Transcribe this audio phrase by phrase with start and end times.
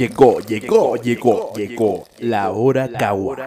[0.00, 3.46] Llegó, llegó, llegó, llegó la hora Kawa.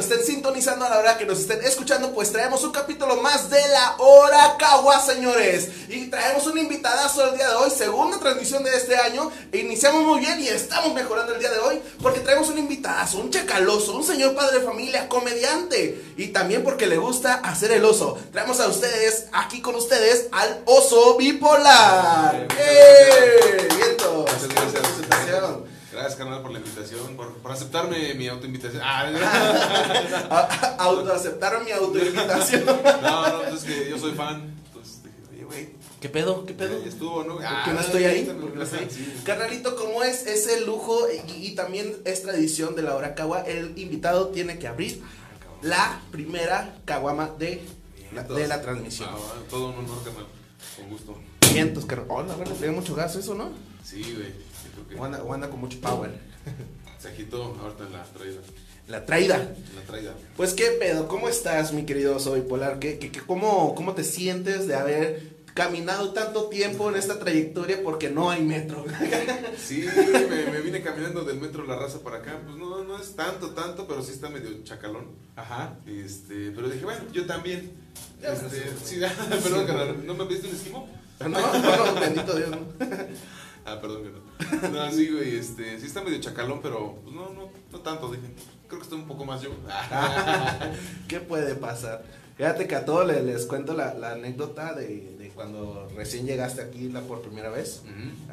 [0.00, 3.50] Nos estén sintonizando, a la hora que nos estén escuchando, pues traemos un capítulo más
[3.50, 5.68] de la hora Kawa, señores.
[5.90, 9.30] Y traemos un invitadazo el día de hoy, segunda transmisión de este año.
[9.52, 13.30] Iniciamos muy bien y estamos mejorando el día de hoy porque traemos un invitadazo, un
[13.30, 16.02] chacaloso, un señor padre de familia, comediante.
[16.16, 18.18] Y también porque le gusta hacer el oso.
[18.32, 22.48] Traemos a ustedes, aquí con ustedes, al oso bipolar.
[22.58, 23.68] ¡Eh!
[23.76, 24.32] Vientos.
[24.32, 24.82] Muchas gracias.
[24.82, 25.69] Presentación.
[25.92, 28.80] Gracias, carnal, por la invitación, por, por aceptarme mi autoinvitación.
[28.84, 29.06] Ah,
[30.78, 32.64] Autoaceptaron mi autoinvitación.
[33.02, 34.54] no, no, pues es que yo soy fan.
[34.66, 35.68] Entonces dije, oye, güey,
[36.00, 36.46] ¿Qué pedo?
[36.46, 36.80] ¿Qué pedo?
[36.82, 37.34] ya estuvo, ¿no?
[37.36, 38.18] ¿Por Ah, qué no estoy ahí?
[38.28, 38.88] ahorita, ¿Por qué no estoy ahí?
[38.90, 39.14] Sí.
[39.24, 43.40] Carnalito, como es, es el lujo y, y también es tradición de la hora Kawa,
[43.42, 45.02] el invitado tiene que abrir
[45.62, 47.60] la primera Kawama de
[48.14, 49.08] la, de la transmisión.
[49.12, 49.18] Ah,
[49.50, 50.26] todo un honor, carnal.
[50.76, 51.18] Con gusto.
[51.52, 52.06] Vientos, carnal.
[52.08, 53.50] Hola, bueno, le da mucho gas eso, ¿no?
[53.84, 54.32] Sí, güey.
[54.98, 56.10] O anda, o anda con mucho power.
[56.98, 58.40] se agitó ahorita en la traída.
[58.88, 59.36] La traída.
[59.76, 60.14] La traída.
[60.36, 62.78] Pues qué pedo, ¿cómo estás, mi querido Soy Polar?
[62.80, 67.82] ¿Qué, qué, qué- cómo, ¿Cómo te sientes de haber caminado tanto tiempo en esta trayectoria
[67.84, 68.84] porque no hay metro?
[69.64, 69.86] Sí,
[70.28, 72.40] me, me vine caminando del metro La Raza para acá.
[72.44, 75.06] Pues no, no es tanto, tanto, pero sí está medio chacalón.
[75.36, 75.74] Ajá.
[75.86, 77.70] Este, pero dije, bueno, yo también.
[78.20, 78.98] Este, sí,
[79.42, 80.88] perdón, carnal, ¿no me pediste un esquimo?
[81.20, 82.50] No, no, no, bendito Dios.
[82.50, 82.58] ¿no?
[83.64, 84.68] Ah, perdón que no.
[84.70, 88.32] No, sí, güey, este, sí está medio chacalón, pero pues no, no, no tanto, dije.
[88.66, 89.50] Creo que estoy un poco más yo.
[91.08, 92.04] ¿Qué puede pasar?
[92.36, 96.62] Fíjate que a todos les, les cuento la, la anécdota de, de cuando recién llegaste
[96.62, 97.82] aquí la por primera vez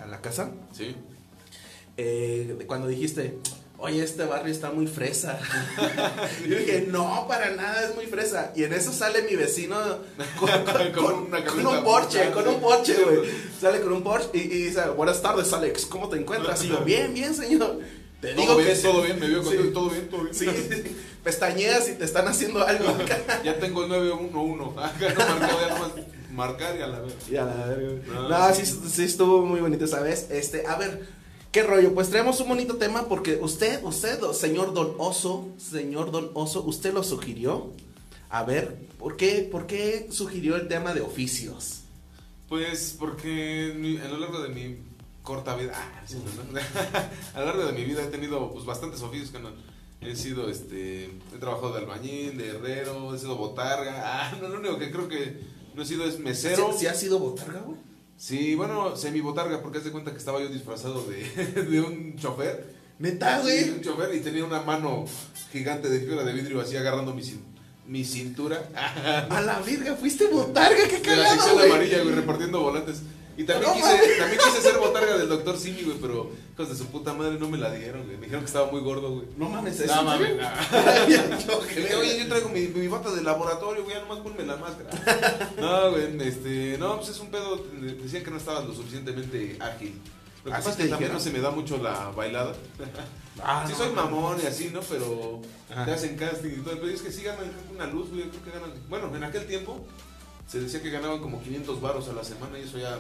[0.02, 0.52] a la casa.
[0.72, 0.96] Sí.
[1.98, 3.38] Eh, cuando dijiste,
[3.78, 5.40] oye, este barrio está muy fresa.
[6.48, 8.52] Yo dije, no, para nada es muy fresa.
[8.56, 9.76] Y en eso sale mi vecino
[10.40, 12.60] con, con- Con con- un Porsche, muy con un.
[12.62, 13.30] Porsche, güey.
[13.60, 16.64] Sale con un Porsche y, y dice, buenas tardes, Alex, ¿cómo te encuentras?
[16.64, 17.80] Y yo, bien, bien, señor.
[18.22, 18.82] Te digo Todo que bien, sí.
[18.84, 19.70] todo bien, me vio contigo, Sí.
[19.74, 20.34] todo bien, todo bien.
[20.34, 20.48] Sí,
[21.24, 23.42] pestañeas y te están haciendo algo acá.
[23.44, 24.80] Ya tengo el 911.
[24.80, 25.92] Acá no marcado, ya nomás
[26.32, 27.14] marcar y a la vez.
[27.30, 28.02] Y a la verga.
[28.08, 28.66] No, No, sí.
[28.66, 30.28] sí, sí estuvo muy bonito esa vez.
[30.32, 31.08] Este, a ver,
[31.58, 31.92] ¿qué rollo?
[31.96, 36.94] Pues traemos un bonito tema porque usted, usted, señor Don Oso, señor Don Oso, usted
[36.94, 37.74] lo sugirió.
[38.30, 41.82] A ver, ¿por qué, por qué sugirió el tema de oficios?
[42.48, 44.78] Pues porque a lo largo de mi
[45.24, 49.40] corta vida, ah, a lo largo de mi vida he tenido pues bastantes oficios que
[50.08, 54.60] he sido este he trabajado de albañil, de herrero, he sido botarga, ah, no, lo
[54.60, 55.40] único que creo que
[55.74, 56.72] no he sido es mesero.
[56.74, 57.87] ¿Sí, sí ha sido botarga, güey?
[58.18, 61.24] Sí, bueno, semi botarga porque haz de cuenta que estaba yo disfrazado de,
[61.70, 62.74] de un chofer.
[63.00, 63.70] Neta, Sí, güey.
[63.70, 65.06] un chofer y tenía una mano
[65.52, 67.22] gigante de fibra de vidrio así agarrando mi,
[67.86, 68.70] mi cintura.
[69.30, 73.02] A la verga, fuiste botarga, qué De la cagado, sección amarilla, güey, repartiendo volantes.
[73.38, 76.76] Y también, No quise, también quise ser botarga del doctor Simi, güey, pero hijos de
[76.76, 78.18] su puta madre no me la dieron, güey.
[78.18, 79.28] Me dijeron que estaba muy gordo, güey.
[79.38, 79.96] No mames, ¿eso?
[79.96, 81.08] No mames, no.
[81.08, 82.00] Yo.
[82.00, 85.50] Oye, yo traigo mi, mi bata de laboratorio, güey, nomás ponme la máscara.
[85.58, 87.64] No, güey, este, no, pues es un pedo.
[88.02, 90.02] Decían que no estabas lo suficientemente ágil.
[90.44, 92.54] Lo que ¿Así pasa es que también no se me da mucho la bailada.
[93.44, 94.80] Ah, sí no, soy mamón y así, ¿no?
[94.82, 95.86] Pero Ajá.
[95.86, 96.76] te hacen casting y todo.
[96.80, 98.24] Pero es que sí ganan una luz, güey.
[98.24, 98.72] Creo que ganan.
[98.90, 99.86] Bueno, en aquel tiempo
[100.48, 102.98] se decía que ganaban como 500 varos a la semana y eso ya,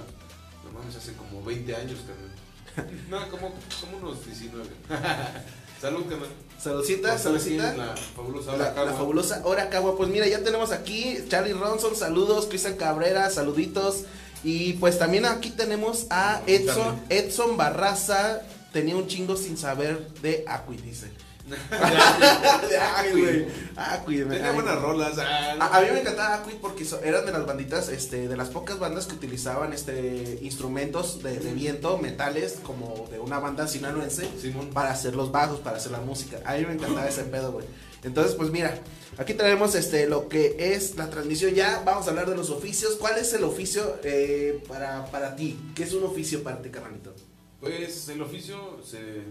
[0.67, 2.91] no mames, hace como 20 años, carnal.
[3.09, 4.65] No, como, como unos 19.
[5.81, 6.29] Salud, carnal.
[6.59, 7.75] Saludcita, saludcita.
[7.75, 8.93] La fabulosa hora la Cagua.
[8.93, 9.95] fabulosa Hora Cagua.
[9.95, 14.05] Pues mira, ya tenemos aquí Charlie Ronson, saludos, Cristian Cabrera, saluditos.
[14.43, 18.41] Y pues también aquí tenemos a Edson, Edson Barraza.
[18.73, 21.11] Tenía un chingo sin saber de Acui, dice.
[21.47, 24.25] De Acui, güey.
[24.25, 25.17] Me- Tenía buenas rolas.
[25.19, 25.63] ah, no.
[25.63, 28.49] A, a mí me encantaba Acui porque so- eran de las banditas, este, de las
[28.49, 34.29] pocas bandas que utilizaban este instrumentos de, de viento, metales, como de una banda sinaloense
[34.41, 34.69] Simón.
[34.71, 36.39] para hacer los bajos, para hacer la música.
[36.45, 37.65] A mí me encantaba ese pedo, güey.
[38.03, 38.77] Entonces, pues mira,
[39.17, 41.53] aquí tenemos este lo que es la transmisión.
[41.53, 42.95] Ya vamos a hablar de los oficios.
[42.95, 45.59] ¿Cuál es el oficio eh, para, para ti?
[45.75, 47.13] ¿Qué es un oficio para ti, carnalito?
[47.59, 49.23] Pues el oficio se,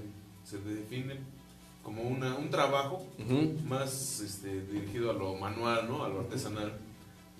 [0.45, 1.21] se define
[1.87, 3.07] como una, un trabajo
[3.65, 6.03] más este, dirigido a lo manual, ¿no?
[6.03, 6.77] A lo artesanal.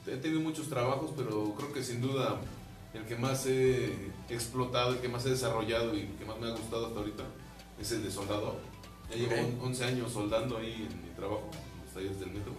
[0.07, 2.37] He tenido muchos trabajos, pero creo que sin duda
[2.95, 3.93] el que más he
[4.29, 7.25] explotado, el que más he desarrollado y el que más me ha gustado hasta ahorita
[7.81, 8.55] es el de soldador.
[9.11, 9.39] Ya llevo Ok.
[9.63, 12.53] on- 11 años soldando ahí en mi trabajo, en los talleres del metro.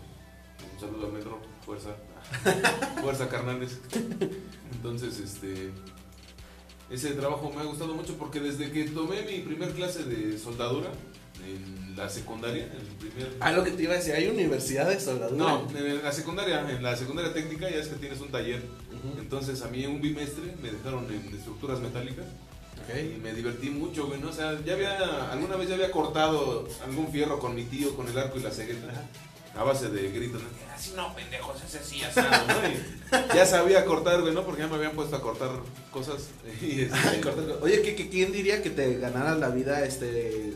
[0.73, 1.95] Un saludo al metro, fuerza.
[3.01, 3.79] fuerza, carnales.
[4.73, 5.71] Entonces, este.
[6.89, 10.89] Ese trabajo me ha gustado mucho porque desde que tomé mi primer clase de soldadura,
[11.45, 13.33] en la secundaria, en el primer...
[13.39, 15.37] Ah, lo que te iba a decir, hay universidad de soldadura.
[15.43, 18.61] No, en la secundaria, en la secundaria técnica ya es que tienes un taller.
[19.19, 22.25] Entonces a mí un bimestre me dejaron en estructuras metálicas
[22.75, 23.21] y Ok.
[23.23, 24.29] me divertí mucho, güey, ¿no?
[24.29, 28.07] O sea, ya había, alguna vez ya había cortado algún fierro con mi tío, con
[28.07, 28.87] el arco y la cegueta,
[29.55, 30.47] a base de gritos, ¿no?
[30.73, 32.67] Así no, pendejos, ese sí, asado, ¿no?
[33.33, 34.43] Y ya sabía cortar, güey, ¿no?
[34.45, 35.49] Porque ya me habían puesto a cortar
[35.91, 36.29] cosas
[36.61, 40.53] y este, Ay, corta- Oye, ¿qué, qué- quién diría que te ganaras la vida este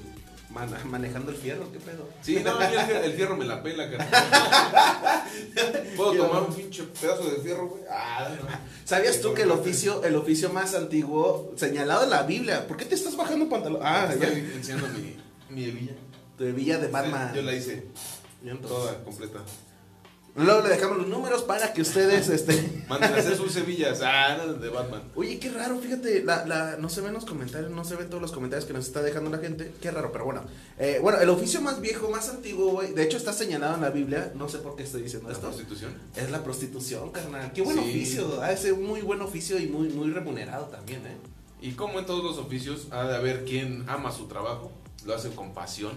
[0.52, 1.72] man- manejando el fierro?
[1.72, 2.08] ¿Qué pedo?
[2.22, 5.26] Sí, no, el fierro, me la pela, cara.
[5.96, 7.84] ¿Puedo tomar un pinche pedazo de fierro, güey?
[7.90, 8.48] Ah, no.
[8.86, 12.68] ¿Sabías tú que el oficio, el oficio más antiguo señalado en la Biblia?
[12.68, 13.82] ¿Por qué te estás bajando pantalón?
[13.84, 14.28] Ah, ya.
[14.28, 15.16] Estoy enseñando mi,
[15.50, 15.94] mi hebilla.
[16.38, 17.34] De Villa de Batman.
[17.36, 17.86] Yo la hice
[18.68, 19.40] toda completa.
[20.36, 22.84] Luego le dejamos los números para que ustedes, este...
[22.90, 24.02] Manden a hacer sus hebillas.
[24.02, 25.02] Ah, no, de Batman.
[25.16, 28.22] Oye, qué raro, fíjate, la, la, no se ven los comentarios, no se ven todos
[28.22, 29.74] los comentarios que nos está dejando la gente.
[29.82, 30.44] Qué raro, pero bueno.
[30.80, 33.90] Eh, bueno, el oficio más viejo, más antiguo, güey, de hecho está señalado en la
[33.90, 35.48] Biblia, no sé por qué estoy diciendo La esto.
[35.48, 35.94] prostitución.
[36.16, 37.52] Es la prostitución, carnal.
[37.54, 37.90] Qué buen Sí.
[37.90, 41.18] oficio, ha de muy buen oficio y muy, muy remunerado también, ¿eh?
[41.62, 44.72] Y como en todos los oficios, ha de haber quien ama su trabajo,
[45.06, 45.92] lo hace con pasión,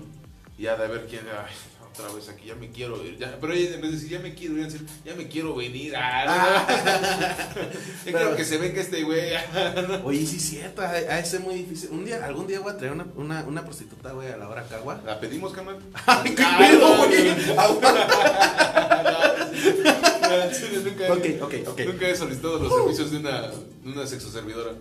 [0.58, 1.52] y ha de haber quien, ay,
[1.96, 3.16] otra vez aquí, ya me quiero ir.
[3.18, 5.94] Ya, pero en vez de decir, ya me quiero ir, decir, ya me quiero venir.
[5.96, 6.34] Ah, no.
[7.62, 7.68] Yo
[8.04, 9.30] Pero- quiero que se venga este güey.
[10.04, 11.90] Oye, sí, cierto, ha de ser muy difícil.
[11.90, 14.64] Un día, algún día voy a traer una, una, una prostituta, güey, a la hora
[14.66, 15.00] cagua.
[15.06, 15.78] ¿La pedimos, carnal?
[16.06, 17.34] Ay, qué Ah, pedo, no, güey.
[21.86, 23.56] Nunca, he solicitado los servicios de una, de
[23.92, 24.72] una sexoservidora.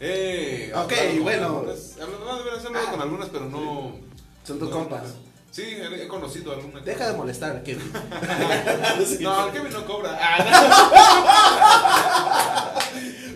[0.00, 1.64] Eh, Ok, bueno.
[1.64, 3.94] no, hablado con algunas, pero no.
[4.44, 5.02] Son tus no, compas.
[5.52, 5.62] Sí,
[6.00, 6.80] he conocido alguna.
[6.80, 7.92] Deja de molestar a Kevin.
[9.20, 10.18] No, el Kevin no cobra.
[10.20, 10.38] Ah,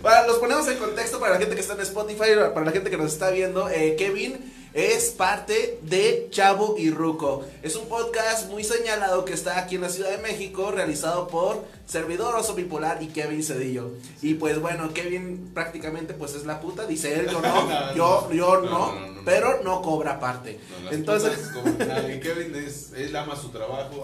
[0.03, 2.91] Para, los ponemos en contexto para la gente que está en Spotify, para la gente
[2.91, 3.69] que nos está viendo.
[3.69, 7.47] eh, Kevin es parte de Chavo y Ruco.
[7.63, 11.65] Es un podcast muy señalado que está aquí en la Ciudad de México, realizado por
[11.87, 13.93] Servidor Oso Bipolar y Kevin Cedillo.
[14.21, 17.65] Y pues bueno, Kevin prácticamente pues es la puta, dice él, yo no,
[17.95, 18.93] No, yo, yo no,
[19.25, 20.61] pero no cobra parte.
[20.91, 24.03] Entonces, putas y Kevin es, él ama su trabajo.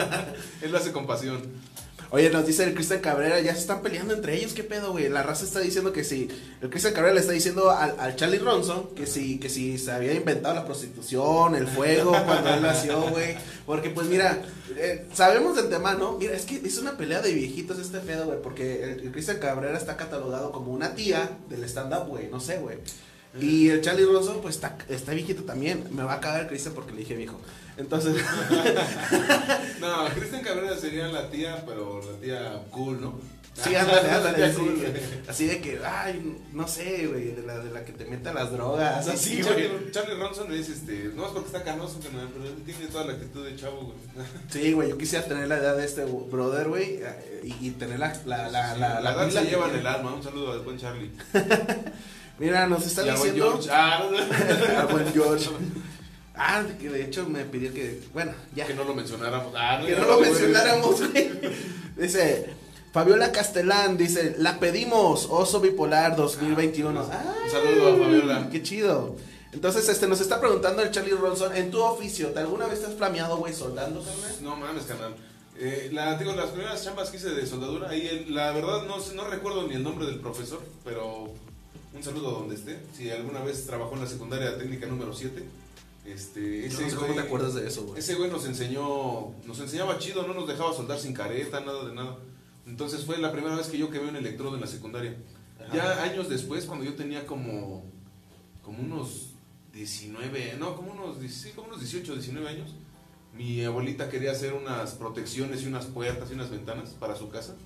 [0.62, 1.42] él lo hace con pasión.
[2.14, 5.08] Oye, nos dice el Cristian Cabrera, ya se están peleando entre ellos, ¿qué pedo, güey?
[5.08, 6.28] La raza está diciendo que si,
[6.60, 9.92] el Cristian Cabrera le está diciendo al, al Charlie Ronson que si, que si se
[9.92, 13.38] había inventado la prostitución, el fuego, cuando él nació, güey.
[13.64, 14.42] Porque pues mira,
[14.76, 18.42] eh, sabemos de antemano, mira, es que es una pelea de viejitos este pedo, güey,
[18.42, 22.58] porque el, el Cristian Cabrera está catalogado como una tía del stand-up, güey, no sé,
[22.58, 22.76] güey.
[23.40, 25.84] Y el Charlie Ronson, pues está, está viejito también.
[25.90, 27.40] Me va a cagar Cristian porque le dije viejo.
[27.76, 28.16] Entonces,
[29.80, 33.18] No, Cristian Cabrera sería la tía, pero la tía cool, ¿no?
[33.54, 34.44] Sí, ándale, ándale.
[34.44, 34.82] Así, cool.
[35.28, 38.32] así de que, ay, no sé, güey, de la, de la que te mete a
[38.32, 39.54] las drogas, así, Sí, güey.
[39.68, 43.12] Charlie, Charlie Ronson es este, no es porque está canoso, pero él tiene toda la
[43.12, 44.26] actitud de chavo, güey.
[44.50, 47.00] Sí, güey, yo quisiera tener la edad de este brother, güey,
[47.42, 50.14] y, y tener la, la, la, Sí, la, la edad se lleva en el alma.
[50.14, 51.10] Un saludo al buen Charlie.
[52.38, 53.60] Mira, nos está Y al buen diciendo.
[53.62, 53.70] George.
[53.70, 54.02] Ah,
[54.80, 55.50] al buen George.
[56.34, 58.66] Ah, que de hecho me pidió que, bueno, ya.
[58.66, 59.52] que no lo mencionáramos.
[59.56, 61.30] Ah, que no lo mencionáramos, güey.
[61.96, 62.46] Dice,
[62.92, 67.00] Fabiola Castellán, dice, la pedimos, Oso Bipolar 2021.
[67.10, 68.48] Ah, Un saludo a Fabiola.
[68.50, 69.16] Qué chido.
[69.52, 72.86] Entonces, este, nos está preguntando el Charlie Ronson, en tu oficio, ¿te alguna vez te
[72.86, 74.32] has flameado, güey, soldando, carnal?
[74.40, 75.14] No mames, canal.
[75.58, 78.96] Eh, la, digo, las primeras chambas que hice de soldadura, ahí el- la verdad no,
[79.14, 81.30] no recuerdo ni el nombre del profesor, pero
[81.94, 82.78] un saludo donde esté.
[82.96, 85.44] Si alguna vez trabajó en la secundaria técnica número 7,
[86.04, 87.98] este, ese no sé cómo güey- te acuerdas de eso, güey.
[87.98, 91.94] Ese güey nos enseñó, nos enseñaba chido, no nos dejaba soldar sin careta, nada de
[91.94, 92.18] nada.
[92.66, 95.16] Entonces fue la primera vez que yo quemé un electrodo en la secundaria.
[95.60, 95.74] Ajá.
[95.74, 97.84] Ya años después, cuando yo tenía como,
[98.62, 99.30] como unos
[99.72, 102.74] 19, no, como unos, 10 sí, como unos 18, 19 años,
[103.34, 107.56] mi abuelita quería hacer unas protecciones y unas puertas y unas ventanas para su casa.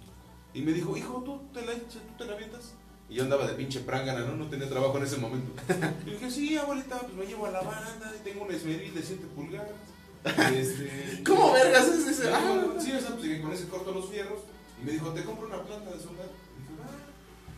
[0.55, 2.73] Y me dijo, hijo, ¿tú te la, tú te la avientas?
[3.09, 4.37] Y yo andaba de pinche prángana, ¿no?
[4.37, 5.53] No tenía trabajo en ese momento.
[6.07, 9.03] Y dije, sí, abuelita, pues me llevo a la banda y tengo un esmeril de
[9.03, 9.71] 7 pulgadas.
[10.53, 12.33] Este, ¿Cómo vergas es ese?
[12.33, 14.41] Ah, sí, o sea, pues llegué con ese corto los fierros.
[14.81, 16.27] Y me dijo, te compro una planta de soldar.
[16.27, 16.91] Y dije, ah.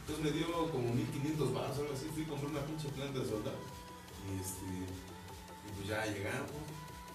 [0.01, 2.07] Entonces me dio como 1500 baros o algo así.
[2.13, 3.55] Fui y compré una pinche planta de soldar.
[4.29, 6.53] Y este, y pues ya llegamos.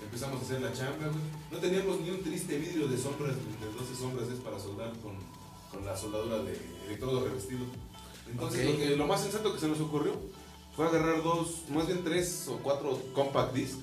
[0.02, 1.24] Empezamos a hacer la chamba, güey.
[1.52, 5.16] No teníamos ni un triste vidrio de sombras, de 12 sombras es para soldar con,
[5.72, 7.62] con la soldadura de electrodo revestido.
[8.32, 10.14] Entonces lo, que- lo más sensato que se nos ocurrió
[10.76, 13.76] fue agarrar dos, más bien tres o cuatro compact disc.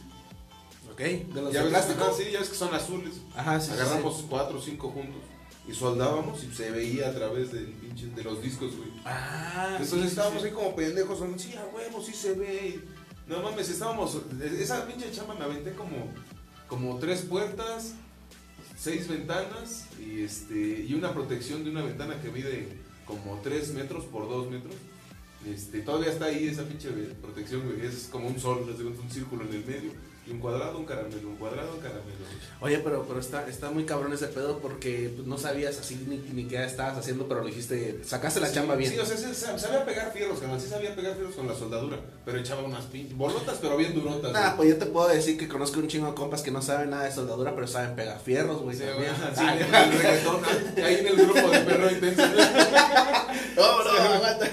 [0.93, 2.03] Ok, de los Ya de plástico.
[2.05, 3.15] ajá, sí, ya ves que son azules.
[3.37, 5.23] Ajá, sí, sí, Agarramos cuatro o cinco juntos
[5.69, 8.91] y soldábamos y se veía a través del pinche, de los discos, güey.
[9.05, 10.49] Ah, Entonces sí, estábamos sí.
[10.49, 12.81] ahí como pendejos, son, sí, a huevo, sí se ve.
[12.81, 14.19] y No mames, estábamos.
[14.59, 16.09] Esa pinche chamba me aventé como,
[16.67, 17.93] como tres puertas,
[18.77, 22.77] seis ventanas y este y una protección de una ventana que mide
[23.11, 24.75] como tres metros por dos metros.
[25.47, 26.91] Este, todavía está ahí esa pinche
[27.23, 27.87] protección, güey.
[27.87, 29.93] Es como un sol, un círculo en el medio.
[30.31, 32.01] Un cuadrado, un caramelo, un cuadrado, un caramelo.
[32.63, 36.19] Oye, pero, pero está, está muy cabrón ese pedo porque pues, no sabías así ni,
[36.35, 38.93] ni qué estabas haciendo, pero lo dijiste, sacaste la Sí, chamba bien.
[38.93, 40.61] Sí, o sea, sí, sa- sabía pegar fierros, carnal.
[40.61, 41.99] Sí sabía pegar fierros con la soldadura.
[42.25, 44.33] Pero echaba unas pinches bolotas, pero bien durotas.
[44.33, 44.57] Nah, güey.
[44.57, 47.05] pues yo te puedo decir que conozco un chingo de compas que no saben nada
[47.05, 48.77] de soldadura, pero saben pegar fierros, güey.
[48.77, 49.13] Sí, también.
[49.37, 50.41] Ay, en el reggaetón,
[50.85, 52.23] ahí en el grupo de perro intenso.
[53.57, 54.49] No, no, aguanta.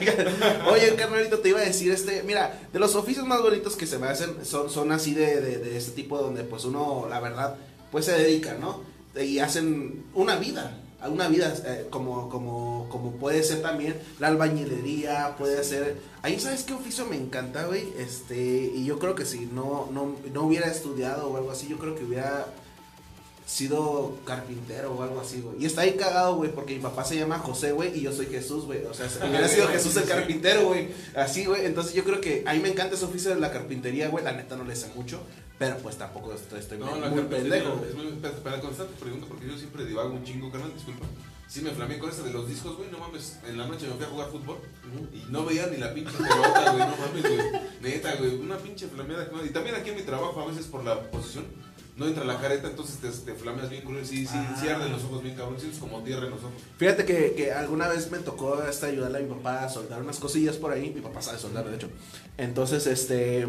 [0.70, 3.98] Oye, carnalito, te iba a decir, este, mira, de los oficios más bonitos que se
[4.00, 7.56] me hacen son, son así de, de, de este tipo donde pues uno, la verdad,
[7.92, 8.82] pues se dedica, ¿no?
[9.20, 15.36] Y hacen una vida, una vida, eh, como, como, como puede ser también la albañilería,
[15.38, 15.98] puede ser...
[16.22, 17.88] Ahí, ¿sabes qué oficio me encanta, güey?
[17.98, 21.78] Este, y yo creo que si no, no, no hubiera estudiado o algo así, yo
[21.78, 22.48] creo que hubiera
[23.48, 25.56] sido carpintero o algo así, güey.
[25.64, 28.26] Y está ahí cagado, güey, porque mi papá se llama José, güey, y yo soy
[28.26, 28.84] Jesús, güey.
[28.86, 30.90] O sea, hubiera sido Jesús el carpintero, güey.
[31.16, 31.66] Así, güey.
[31.66, 34.24] Entonces yo creo que a mí me encanta ese oficio de la carpintería, güey.
[34.26, 35.22] La neta no le sé mucho,
[35.60, 37.82] pero pues tampoco estoy, estoy No, muy, pendejo.
[37.88, 41.06] es muy- Para, para contestar tu pregunta, porque yo siempre divago un chingo, carnal, disculpa.
[41.48, 43.38] Sí me flameé con esta de los discos, güey, no mames.
[43.48, 44.58] En la noche me fui a jugar fútbol
[45.14, 47.62] y no veía ni la pinche pelota, güey, no mames, güey.
[47.82, 49.30] Neta, güey, una pinche flameada.
[49.46, 51.46] Y también aquí en mi trabajo, a veces por la posición,
[51.96, 54.06] no entra la careta, entonces te, te flameas bien culero.
[54.06, 54.76] Sí, sí, sí Ah.
[54.76, 56.54] arden los ojos bien cabrón, sientes como tierra en los ojos.
[56.78, 60.20] Fíjate que, que alguna vez me tocó hasta ayudarle a mi papá a soldar unas
[60.20, 60.92] cosillas por ahí.
[60.94, 61.90] Mi papá sabe soldar, de hecho.
[62.38, 63.48] Entonces, este.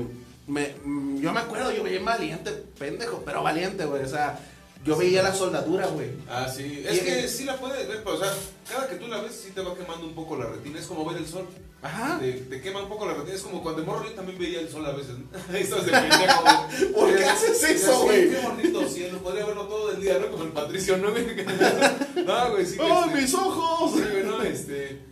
[0.48, 4.02] Me, mm, yo me acuerdo, yo veía valiente, pendejo, pero valiente, güey.
[4.02, 4.38] O sea,
[4.84, 6.10] yo veía la soldadura, güey.
[6.28, 6.82] Ah, sí.
[6.82, 8.32] Y- Es que sí la puedes ver, pero, o sea,
[8.68, 10.78] cada que tú la ves, sí te va quemando un poco la retina.
[10.78, 11.46] Es como ver el sol.
[11.80, 12.18] Ajá.
[12.18, 13.34] Te, te quema un poco la retina.
[13.36, 15.14] Es como cuando morro yo también veía el sol a veces.
[15.52, 16.92] Ahí estás de pendejo, güey.
[16.94, 18.30] ¿Por qué haces eso, güey?
[18.30, 19.18] Qué bonito cielo.
[19.18, 20.30] Podría verlo todo el día, ¿no?
[20.30, 21.10] Como el Patricio, ¿no?
[22.24, 22.78] no, güey, sí.
[22.80, 23.92] ¡Oh, este, mis ojos!
[23.94, 25.07] Sí, güey, no, este.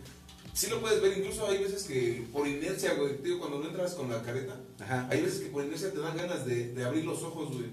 [0.57, 3.93] Sí lo puedes ver, incluso hay veces que por inercia, güey, tío, cuando no entras
[3.93, 5.07] con la careta, Ajá.
[5.11, 7.67] hay veces que por inercia te dan ganas de, de abrir los ojos, güey.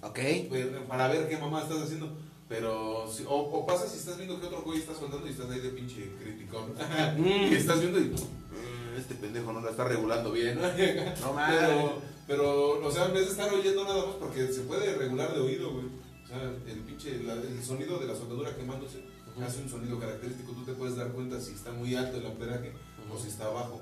[0.00, 0.48] Ok.
[0.48, 2.16] Pues, para ver qué mamá estás haciendo.
[2.48, 5.50] Pero, si- o, o pasa si estás viendo que otro güey está soldando y estás
[5.50, 6.72] ahí de pinche criticón.
[7.18, 7.52] Mm.
[7.52, 10.56] y estás viendo y "Mm, este pendejo no la está regulando bien.
[11.20, 11.58] No mames.
[11.58, 15.34] pero, pero, o sea, en vez de estar oyendo nada más, porque se puede regular
[15.34, 15.86] de oído, güey.
[16.24, 18.98] O sea, el pinche, la- el sonido de la soldadura quemándose
[19.42, 20.52] hace un sonido característico.
[20.52, 22.72] Tú te puedes dar cuenta si está muy alto el amperaje
[23.12, 23.80] o si está bajo.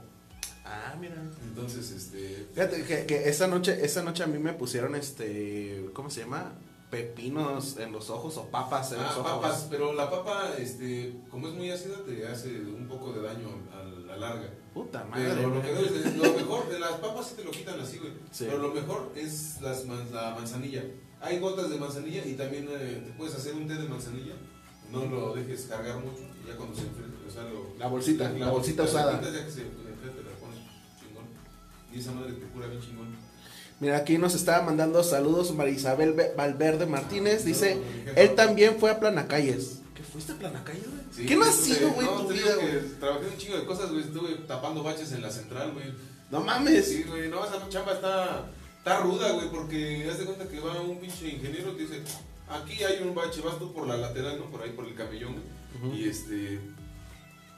[0.64, 1.16] Ah, mira.
[1.42, 2.46] Entonces, este.
[2.54, 6.52] Fíjate que, que esa noche, esa noche a mí me pusieron este, ¿cómo se llama?
[6.90, 9.32] Pepinos en los ojos o papas en los Ah, ojos.
[9.32, 13.48] papas, pero la papa, este, como es muy ácida, te hace un poco de daño
[13.72, 14.50] a la larga.
[14.74, 15.32] Puta madre.
[15.34, 18.12] Pero lo, que de- lo mejor, de las papas sí te lo quitan así, güey.
[18.30, 18.44] Sí.
[18.46, 20.84] Pero lo mejor es las la manzanilla.
[21.20, 24.34] Hay gotas de manzanilla y también eh, te puedes hacer un té de manzanilla.
[24.92, 26.22] No lo dejes cargar mucho.
[26.44, 29.18] y Ya cuando se enfríe, o sea, lo- La bolsita, la bolsita usada.
[29.18, 30.58] quitas, Ya que se enfríe, te la pones
[31.00, 31.24] chingón.
[31.92, 33.16] Y esa madre te cura bien chingón.
[33.80, 37.44] Mira, aquí nos estaba mandando saludos Marisabel Be- Valverde Martínez.
[37.44, 38.20] Dice, mi jefa.
[38.20, 39.80] él también fue a Planacalles.
[39.94, 41.02] ¿Qué fuiste a Planacalles, güey?
[41.12, 42.88] Sí, ¿Qué no has sido, güey, en no, tu te vida, güey?
[43.00, 44.02] Trabajé un chingo de cosas, güey.
[44.04, 45.86] Estuve tapando baches en la central, güey.
[46.30, 46.86] No mames.
[46.88, 50.80] Sí, güey, no, esa chamba está, está ruda, güey, porque haz de cuenta que va
[50.80, 52.02] un pinche ingeniero que dice,
[52.54, 54.50] aquí hay un bache, vas tú por la lateral, ¿no?
[54.50, 55.36] Por ahí, por el camellón.
[55.94, 56.60] Y este,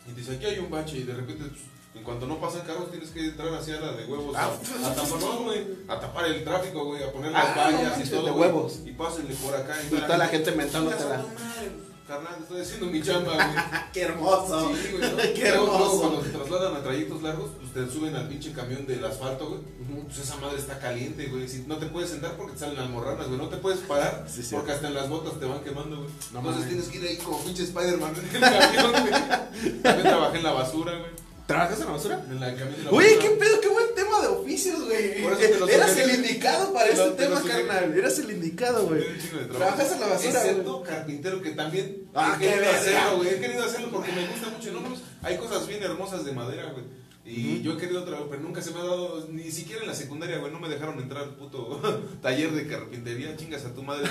[0.08, 1.60] y dice, aquí hay un bache, y de repente, pues,
[1.94, 4.58] en cuanto no pasan carros, tienes que entrar hacia la de huevos a, Ah.
[4.86, 7.90] a tapar, no, güey, a tapar el tráfico, güey, a poner las Ah, no vallas
[7.92, 8.80] manches, y todo, de huevos.
[8.84, 9.76] Y pásenle por acá.
[9.86, 11.16] Y toda la gente mentándotela.
[11.16, 11.70] "Chingas a tu madre,
[12.06, 13.48] Carnal, estoy haciendo mi chamba, güey.
[13.94, 14.72] Qué hermoso.
[14.76, 15.16] Sí, güey, ¿no?
[15.34, 16.00] Qué Luego- luego hermoso.
[16.00, 19.60] Cuando se trasladan a trayectos largos, pues te suben al pinche camión del asfalto, güey.
[20.04, 21.48] Pues esa madre está caliente, güey.
[21.48, 23.38] Si no te puedes sentar porque te salen almorranas, güey.
[23.38, 24.54] No te puedes parar Sí, sí.
[24.54, 26.08] porque hasta en las botas te van quemando, güey.
[26.32, 26.68] No Entonces mames.
[26.68, 29.82] tienes que ir ahí como pinche Spider-Man en el camión, güey.
[29.82, 31.10] También trabajé en la basura, güey.
[31.46, 32.24] ¿Trabajas en la basura?
[32.30, 35.22] En la la Oye, qué pedo, qué buen tema de oficios, güey.
[35.70, 37.98] Eras el indicado para este tema, carnal.
[37.98, 39.04] Eras el indicado, güey.
[39.52, 43.28] Trabajas en la basura, Excepto carpintero, que también Ah, he querido hacerlo, güey.
[43.28, 44.72] He querido hacerlo porque me gusta mucho.
[44.72, 44.80] No,
[45.22, 46.84] hay cosas bien hermosas de madera, güey.
[47.26, 49.94] Y yo he querido trabajar, pero nunca se me ha dado, ni siquiera en la
[49.94, 51.80] secundaria, güey, no me dejaron entrar al puto
[52.22, 53.34] taller de carpintería.
[53.36, 54.06] Chingas a tu madre.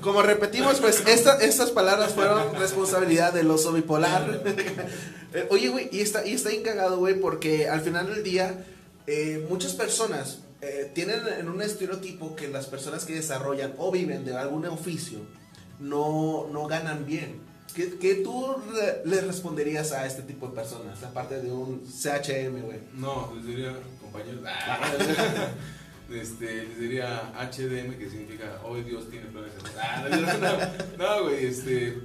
[0.00, 4.42] Como repetimos, pues esta- estas palabras fueron responsabilidad del oso bipolar.
[5.36, 8.64] Eh, Oye, güey, y está, y está bien cagado, güey, porque al final del día,
[9.08, 14.24] eh, muchas personas eh, tienen en un estereotipo que las personas que desarrollan o viven
[14.24, 15.18] de algún oficio
[15.80, 17.40] no, no ganan bien.
[17.74, 21.02] ¿Qué, qué tú re- le responderías a este tipo de personas?
[21.02, 22.78] Aparte de un CHM, güey.
[22.94, 24.42] No, les diría, compañeros.
[26.12, 29.52] Este, les diría HDM, que significa hoy Dios tiene planes.
[29.80, 31.98] Ah, no, no, no, güey, este.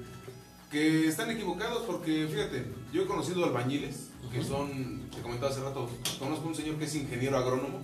[0.72, 2.64] Que están equivocados porque, fíjate,
[2.94, 5.90] yo he conocido albañiles que son, te comentaba hace rato,
[6.20, 7.82] conozco un señor que es ingeniero agrónomo,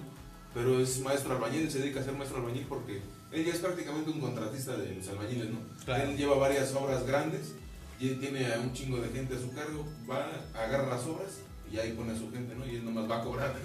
[0.53, 3.01] pero es maestro albañil, se dedica a ser maestro albañil porque
[3.31, 5.57] él ya es prácticamente un contratista de los albañiles, ¿no?
[5.83, 6.03] Claro.
[6.11, 7.55] Él lleva varias obras grandes
[7.99, 11.39] y él tiene a un chingo de gente a su cargo, va, agarra las obras
[11.71, 12.65] y ahí pone a su gente, ¿no?
[12.65, 13.55] Y él nomás va a cobrar.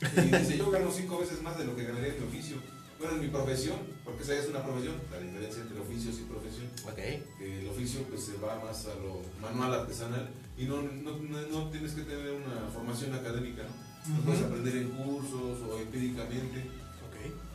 [0.16, 2.56] y dice, yo gano cinco veces más de lo que ganaría en mi oficio.
[2.98, 6.66] Bueno, en mi profesión, porque esa es una profesión, la diferencia entre oficios y profesión
[6.86, 6.96] Ok.
[7.38, 11.40] que el oficio pues se va más a lo manual artesanal y no, no, no,
[11.48, 14.16] no tienes que tener una formación académica, ¿no?
[14.16, 16.64] Lo puedes aprender en cursos o empíricamente.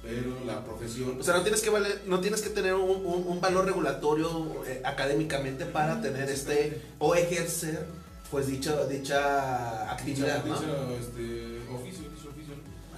[0.06, 1.18] Pero la profesión...
[1.20, 4.64] O sea, no tienes que, valer- no tienes que tener un, un- un valor regulatorio
[4.68, 7.88] eh, académicamente para tener este o ejercer
[8.32, 10.88] pues dicho, dicha actividad, dicha- ¿no?
[10.88, 12.54] dicha, este, oficio, dicho oficio.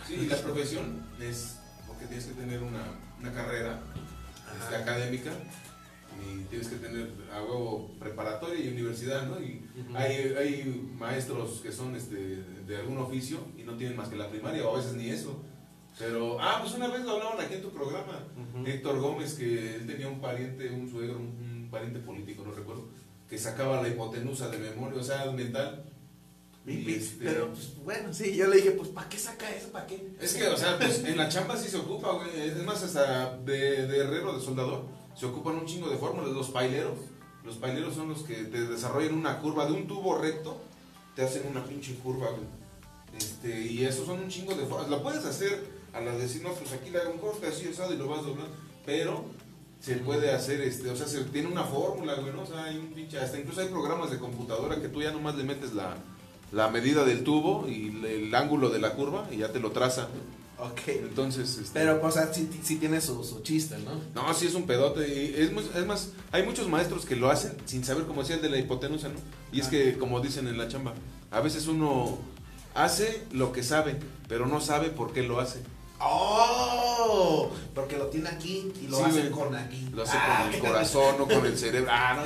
[0.07, 1.55] Sí, y la profesión es
[1.87, 2.83] porque tienes que tener una,
[3.19, 3.79] una carrera
[4.61, 5.31] este, académica
[6.19, 9.39] y tienes que tener a huevo preparatoria y universidad, ¿no?
[9.39, 9.63] Y
[9.95, 12.15] hay, hay maestros que son este,
[12.65, 15.41] de algún oficio y no tienen más que la primaria o a veces ni eso.
[15.99, 18.19] Pero, ah, pues una vez lo hablaban aquí en tu programa.
[18.65, 21.25] Héctor Gómez, que él tenía un pariente, un suegro, un,
[21.63, 22.85] un pariente político, no recuerdo,
[23.29, 25.83] que sacaba la hipotenusa de memoria, o sea, mental.
[26.67, 29.69] Y- este- Pero, pues, bueno, sí, yo le dije, pues, ¿para qué saca eso?
[29.69, 30.07] ¿Para qué?
[30.21, 32.29] Es que, o sea, pues en la chamba sí se ocupa, güey.
[32.41, 34.85] Es más, hasta de, de herrero, de soldador,
[35.15, 36.29] se ocupan un chingo de fórmulas.
[36.31, 36.97] Los paileros,
[37.43, 40.61] los paileros son los que te desarrollan una curva de un tubo recto,
[41.15, 42.43] te hacen una pinche curva, güey.
[43.17, 44.89] Este, y esos son un chingo de fórmulas.
[44.89, 47.67] Lo puedes hacer a la de decir, no, pues aquí le hago un corte así,
[47.67, 48.53] asado y lo vas doblando.
[48.85, 49.25] Pero
[49.79, 52.43] se puede hacer, este, o sea, se tiene una fórmula, güey, ¿no?
[52.43, 55.35] O sea, hay un pinche, hasta incluso hay programas de computadora que tú ya nomás
[55.35, 55.97] le metes la,
[56.51, 59.71] la medida del tubo y le- el ángulo de la curva y ya te lo
[59.71, 60.07] traza.
[60.59, 60.87] Ok.
[60.87, 63.91] Entonces, este, Pero, pues, o sea, sí, sí tiene su, su chiste, ¿no?
[64.19, 65.07] no, sí es un pedote.
[65.07, 68.37] y es, muy- es más, hay muchos maestros que lo hacen sin saber cómo decía
[68.37, 69.19] el de la hipotenusa, ¿no?
[69.51, 69.69] Y es Ah.
[69.69, 70.95] que, como dicen en la chamba,
[71.29, 72.17] a veces uno
[72.73, 75.59] hace lo que sabe, pero no sabe por qué lo hace.
[75.99, 77.49] ¡Oh!
[77.73, 79.87] Porque lo tiene aquí y lo Sí, hace con aquí.
[79.93, 81.89] Lo hace Ah, con el corazón o con el cerebro.
[81.93, 82.17] Ah,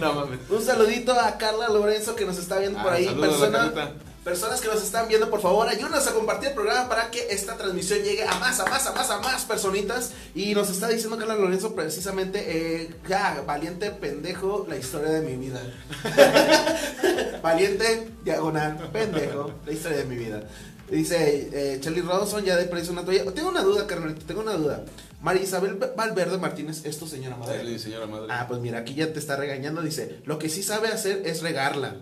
[0.00, 0.40] no, no mames.
[0.50, 3.04] Un saludito a Carla Lorenzo que nos está viendo por Ah, ahí.
[3.06, 3.92] saludos a la Persona-.
[4.24, 7.56] Personas que nos están viendo, por favor, ayúdanos a compartir el programa para que esta
[7.56, 10.12] transmisión llegue a más, a más, a más, a más personitas.
[10.34, 15.36] Y nos está diciendo Carla Lorenzo precisamente, eh, ya, valiente pendejo, la historia de mi
[15.36, 15.60] vida.
[17.42, 20.42] valiente, diagonal, pendejo, la historia de mi vida.
[20.90, 23.30] Dice eh, Charlie Rawson, ya de precio una toalla.
[23.32, 24.84] Tengo una duda, carnalito, tengo una duda.
[25.20, 27.64] María Isabel Valverde Martínez, ¿es tu señora madre?
[27.66, 28.28] Sí, señora madre.
[28.30, 29.82] Ah, pues mira, aquí ya te está regañando.
[29.82, 31.96] Dice, lo que sí sabe hacer es regarla.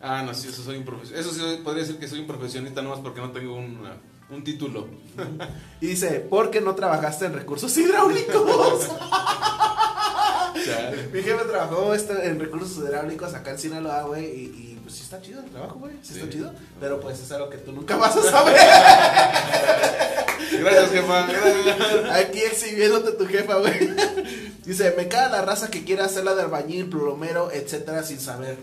[0.00, 1.20] Ah, no, sí, eso soy un profesionista.
[1.28, 3.96] Eso sí podría decir que soy un profesionista nomás porque no tengo una-
[4.30, 4.86] un título.
[5.80, 8.88] Y dice, ¿por qué no trabajaste en recursos hidráulicos?
[11.12, 14.42] Mi jefe trabajó este- en recursos hidráulicos acá en Sinaloa, güey, y,
[14.74, 17.48] y, pues sí está chido el trabajo, güey, sí, está chido, pero pues es algo
[17.48, 18.56] que tú nunca vas a saber.
[20.60, 21.26] Gracias, jefa.
[21.26, 22.10] Gracias.
[22.26, 23.90] Aquí exhibiéndote tu jefa, güey.
[24.64, 28.58] Dice, me caga la raza que quiere hacerla de albañil, plomero, etcétera, sin saber.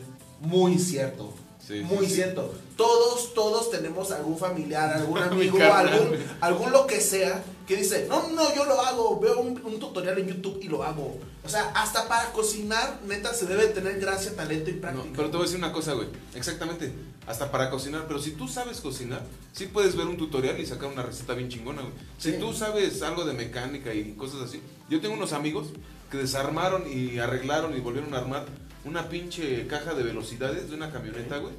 [0.46, 1.34] Muy cierto.
[1.66, 2.16] Sí, Muy sí, sí.
[2.18, 2.54] cierto.
[2.78, 8.28] Todos, todos tenemos algún familiar, algún amigo, algún, algún lo que sea, que dice, no,
[8.30, 11.18] no, yo lo hago, veo un, un tutorial en YouTube y lo hago.
[11.44, 15.10] O sea, hasta para cocinar, neta, se debe tener gracia, talento y No, práctica.
[15.16, 16.08] pero te voy a decir una cosa, güey.
[16.36, 16.94] Exactamente.
[17.26, 18.06] Hasta para cocinar.
[18.08, 21.50] Pero si tú sabes cocinar, sí puedes ver un tutorial y sacar una receta bien
[21.50, 21.94] chingona, güey.
[22.20, 24.62] Si tú sabes algo de mecánica y cosas así.
[24.90, 25.68] Yo tengo unos amigos
[26.12, 28.46] que desarmaron y arreglaron y volvieron a armar
[28.86, 31.54] una pinche caja de velocidades de una camioneta, güey.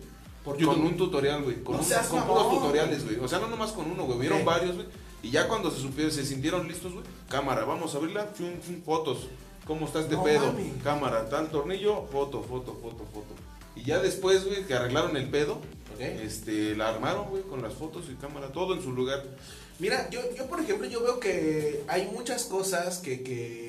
[0.44, 1.62] Por Con un tutorial, güey.
[1.62, 3.16] Con, No un- seas con puros tutoriales, güey.
[3.18, 4.18] O sea, no nomás con uno, güey.
[4.20, 4.86] Vieron varios, güey.
[5.22, 7.04] Y ya cuando se supieron, se sintieron listos, güey.
[7.28, 8.32] Cámara, vamos a abrirla.
[8.36, 9.26] Chum, chum, fotos.
[9.66, 10.46] ¿Cómo está este No pedo?
[10.52, 10.70] mami.
[10.84, 13.34] Cámara, tal tornillo, foto, foto, foto, foto.
[13.74, 15.54] Y ya después, güey, que arreglaron el pedo,
[15.94, 16.00] Ok.
[16.00, 19.24] este, la armaron, güey, con las fotos y cámara, todo en su lugar.
[19.80, 23.65] Mira, yo, yo por ejemplo, yo veo que hay muchas cosas que, que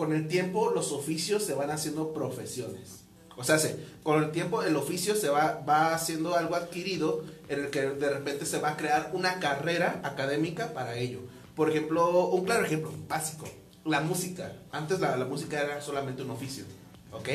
[0.00, 3.00] con el tiempo los oficios se van haciendo profesiones.
[3.36, 7.60] O sea, se- con el tiempo el oficio se va, va haciendo algo adquirido en
[7.64, 11.20] el que de repente se va a crear una carrera académica para ello.
[11.54, 13.46] Por ejemplo, un claro ejemplo básico,
[13.84, 14.52] la música.
[14.72, 16.64] Antes la, la música era solamente un oficio,
[17.12, 17.28] ¿ok?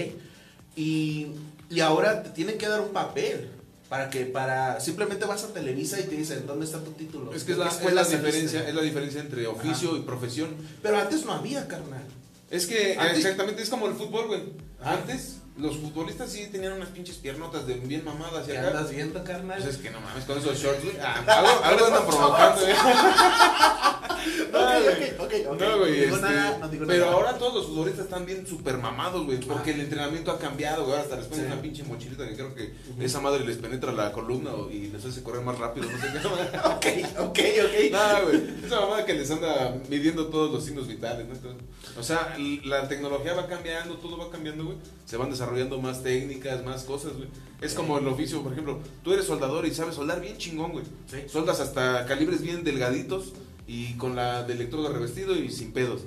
[0.75, 1.27] Y,
[1.69, 3.51] y ahora te tienen que dar un papel.
[3.89, 7.31] Para que, para, simplemente vas a Televisa y te dicen, ¿dónde está tu título?
[7.31, 9.45] Es que es ¿De la, qué es escuela la saliste?" diferencia, es la diferencia entre
[9.45, 9.99] oficio Ajá.
[9.99, 10.49] y profesión.
[10.81, 12.01] Pero antes no había, carnal.
[12.49, 14.41] Es que Antes- exactamente es como el fútbol, güey.
[14.81, 18.67] Antes los futbolistas sí tenían unas pinches piernotas de bien mamadas ¿Qué acá.
[18.69, 19.61] andas viendo, carnal?
[19.61, 20.97] Pues es que no mames, con esos shorts, güey.
[21.01, 22.73] Ah, algo, algo andan provocando, güey.
[24.55, 25.59] ok, ok, ok.
[25.59, 27.15] No, güey, No digo este, nada, no digo pero nada.
[27.17, 29.73] ahora todos los futbolistas están bien super mamados, güey, porque Ah.
[29.75, 31.51] el entrenamiento ha cambiado, güey, ahora hasta les ponen Sí.
[31.51, 35.23] una pinche mochilita que creo que esa madre les penetra la columna y les hace
[35.23, 36.19] correr más rápido, no sé qué.
[36.65, 36.85] Ok,
[37.19, 37.75] ok, ok.
[37.91, 41.33] Nada, güey, esa mamada que les anda midiendo todos los signos vitales, ¿no?
[41.35, 41.61] Entonces,
[41.97, 45.44] o sea, la tecnología va cambiando, todo va cambiando, güey, se van desarrollando
[45.81, 47.27] más técnicas, más cosas, güey.
[47.61, 50.85] Es como el oficio, por ejemplo, tú eres soldador y sabes soldar bien chingón, güey.
[51.07, 51.17] Sí.
[51.27, 53.33] Soldas hasta calibres bien delgaditos
[53.67, 56.01] y con la de electrodo revestido y sin pedos.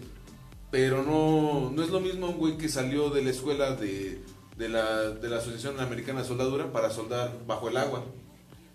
[0.70, 4.20] Pero no, no es lo mismo un güey que salió de la escuela de,
[4.56, 8.04] de, la, de la Asociación Americana de Soldadura para soldar bajo el agua.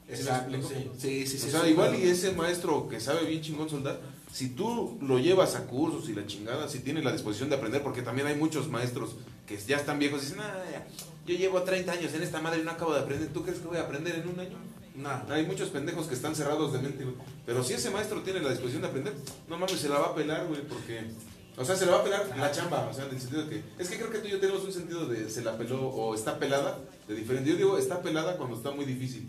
[0.08, 0.90] ¿Sí me Exacto, sí.
[0.98, 1.48] Sí, sí, sí.
[1.48, 2.04] o sea, sí, igual claro.
[2.04, 6.14] y ese maestro que sabe bien chingón soldar, si tú lo llevas a cursos y
[6.14, 9.16] la chingada, si tiene la disposición de aprender, porque también hay muchos maestros
[9.48, 10.88] que ya están viejos dicen, ah, ya,
[11.26, 13.68] yo llevo 30 años en esta madre y no acabo de aprender, ¿tú crees que
[13.68, 14.58] voy a aprender en un año?
[14.96, 15.10] No.
[15.30, 17.16] Hay muchos pendejos que están cerrados de mente, güey.
[17.46, 19.14] Pero si ese maestro tiene la disposición de aprender,
[19.50, 21.02] no mames, se la va a pelar, güey, porque...
[21.56, 23.50] O sea, se la va a pelar la chamba, o sea, en el sentido de
[23.50, 23.64] que...
[23.78, 26.16] Es que creo que tú y yo tenemos un sentido de se la peló o
[26.16, 27.50] está pelada de diferente.
[27.50, 29.28] Yo digo, está pelada cuando está muy difícil.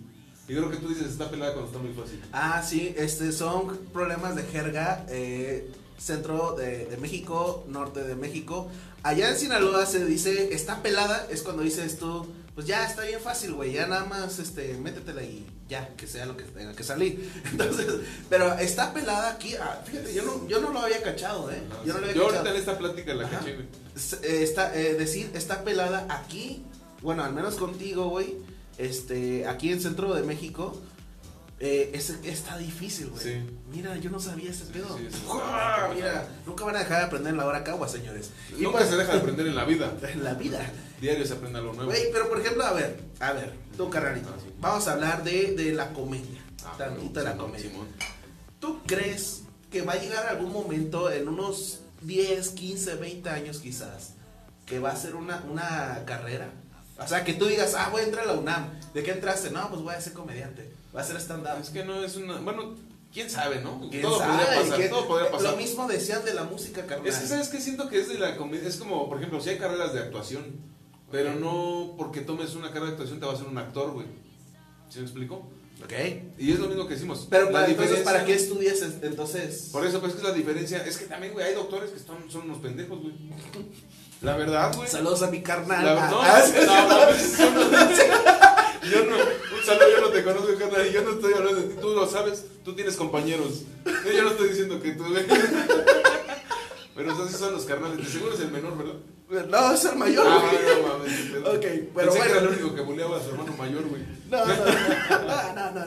[0.49, 2.21] Y creo que tú dices, está pelada cuando está muy fácil.
[2.33, 8.69] Ah, sí, este son problemas de jerga, eh, centro de, de México, norte de México.
[9.03, 13.21] Allá en Sinaloa se dice, está pelada, es cuando dices tú, pues ya está bien
[13.21, 16.85] fácil, güey, ya nada más, este, métetela y ya, que sea lo que tenga que
[16.85, 17.31] salir.
[17.51, 17.87] Entonces,
[18.31, 21.93] pero está pelada aquí, ah, fíjate, yo no, yo no lo había cachado, eh, yo
[21.95, 22.39] no lo había Yo cachado.
[22.39, 23.39] ahorita en esta plática la Ajá.
[23.39, 23.67] caché, güey.
[24.23, 26.65] Eh, está, eh, decir está pelada aquí,
[27.03, 28.37] bueno, al menos contigo, güey,
[28.79, 30.81] este, aquí en centro de México,
[31.67, 33.23] eh, es- está difícil, güey.
[33.25, 33.43] Sí.
[33.71, 34.99] Mira, yo no sabía ese pedo.
[34.99, 35.23] sí, sí.
[35.27, 35.91] ¡Uah!
[35.95, 38.31] Mira, nunca van a dejar de aprender en la hora cagua, señores.
[38.59, 39.93] Y Nunca pues, se deja de aprender en la vida.
[40.13, 40.61] en la vida.
[41.01, 41.91] Diario se aprende algo nuevo.
[41.91, 45.55] Güey, pero por ejemplo, a ver, a ver, tú, carnalito, Ah, vamos a hablar de,
[45.55, 46.41] de la comedia.
[46.65, 47.71] Ah, tantito de la comedia.
[47.71, 47.89] Simón.
[48.61, 54.13] ¿Tú crees que va a llegar algún momento en unos 10, 15, 20 años quizás
[54.67, 56.49] que va a ser una, una carrera?
[56.99, 58.69] O sea, que tú digas, ah, voy a entrar a la UNAM.
[58.95, 59.51] ¿De qué entraste?
[59.51, 60.71] No, pues voy a ser comediante.
[60.95, 61.61] Voy a ser stand-up.
[61.61, 62.39] Es que no es una...
[62.39, 62.75] Bueno,
[63.13, 63.89] quién sabe, ¿no?
[63.91, 64.33] ¿Quién todo sabe?
[64.45, 65.51] podría pasar, ¿Quién- todo podría pasar.
[65.51, 67.07] Lo mismo decían de la música, carnal.
[67.09, 67.61] Es que, ¿sabes qué?
[67.61, 68.67] Siento que es de la comedia.
[68.69, 70.45] Es como, por ejemplo, si hay carreras de actuación,
[71.11, 74.07] pero no porque tomes una carrera de actuación te vas a ser un actor, güey.
[74.89, 75.51] ¿Sí me explico?
[75.83, 75.93] Ok.
[76.39, 77.27] Y es lo mismo que decimos.
[77.29, 79.71] Pero la para, entonces, ¿para qué estudias en- entonces?
[79.73, 80.79] Por eso, pues es que es la diferencia.
[80.87, 83.15] Es que también, güey, hay doctores que son, son unos pendejos, güey.
[84.23, 84.89] La verdad, güey.
[84.89, 85.85] Saludos a mi carnal.
[85.85, 88.54] La- no, Ah, no, yo no-
[88.91, 91.69] Yo no, un saludo, yo no te conozco, carnal, y yo no estoy hablando de
[91.69, 93.63] ti, tú lo sabes, tú tienes compañeros.
[93.85, 95.05] Yo no estoy diciendo que tú.
[96.97, 99.49] Pero esos sí son los carnales, de seguro es el menor, ¿verdad?
[99.49, 100.25] No, es el mayor.
[100.29, 100.83] Ah, güey.
[100.83, 101.57] no mames.
[101.57, 102.25] Ok, pero Pensé que bueno.
[102.25, 104.03] era el único que buleaba a su hermano mayor, güey.
[104.31, 105.87] No, no, no, no,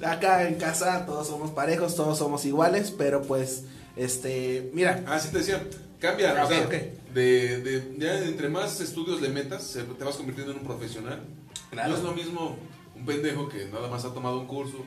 [0.00, 0.06] no.
[0.08, 3.64] Acá en casa todos somos parejos, todos somos iguales, pero pues,
[3.96, 5.62] este, mira, Ah, sí te decía,
[6.00, 6.66] cambia, Ah, o sea.
[7.12, 11.20] De, de, ya entre más estudios le metas, te vas convirtiendo en un profesional.
[11.70, 11.90] Claro.
[11.90, 12.56] No es lo mismo
[12.94, 14.84] un pendejo que nada más ha tomado un curso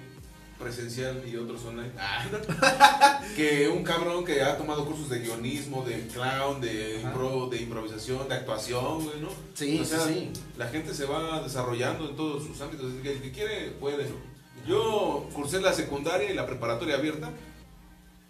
[0.60, 1.92] presencial y otros online.
[1.98, 2.38] Ah, no.
[3.36, 8.28] que un cabrón que ha tomado cursos de guionismo, de clown, de, impro- de improvisación,
[8.30, 9.30] de actuación, güey, ¿no?
[9.56, 10.42] Sí, o sea, sí, sí.
[10.58, 12.94] la gente se va desarrollando en todos sus ámbitos.
[12.94, 14.16] El que, el que quiere, puede, ¿no?
[14.68, 17.32] Yo cursé la secundaria y la preparatoria abierta.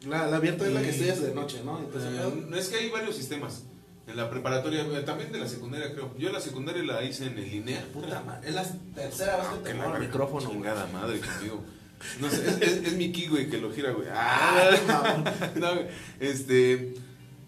[0.08, 1.80] la, la abierta es la que estudias de noche, ¿no?
[1.80, 3.64] Entonces, Eh, no es que hay varios sistemas.
[4.12, 6.14] En la preparatoria, eh, también de la secundaria creo.
[6.18, 7.86] Yo la secundaria la hice en el INEA.
[7.94, 10.50] puta madre, es la tercera vez que te Que la pongo el micrófono.
[10.52, 11.64] Chingada madre conmigo.
[12.20, 14.08] No sé, es, es- es mi ki, güey, que lo gira, güey.
[14.12, 14.72] Ah,
[15.56, 15.86] no, güey.
[16.20, 16.94] Este,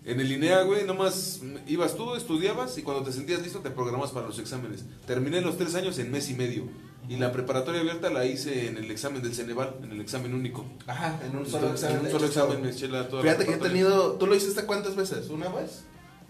[0.06, 4.12] en el INEA, güey, nomás ibas tú, estudiabas y cuando te sentías listo te programas
[4.12, 4.86] para los exámenes.
[5.08, 6.68] Terminé los tres años en mes y medio.
[7.10, 10.66] Y la preparatoria abierta la hice en el examen del Ceneval, en el examen único.
[10.88, 12.00] Ajá, en un solo Entonces, examen.
[12.00, 14.36] En un solo examen me eché la toda la Fíjate que he tenido, ¿tú lo
[14.36, 15.30] hiciste cuántas veces?
[15.30, 15.84] ¿Una vez?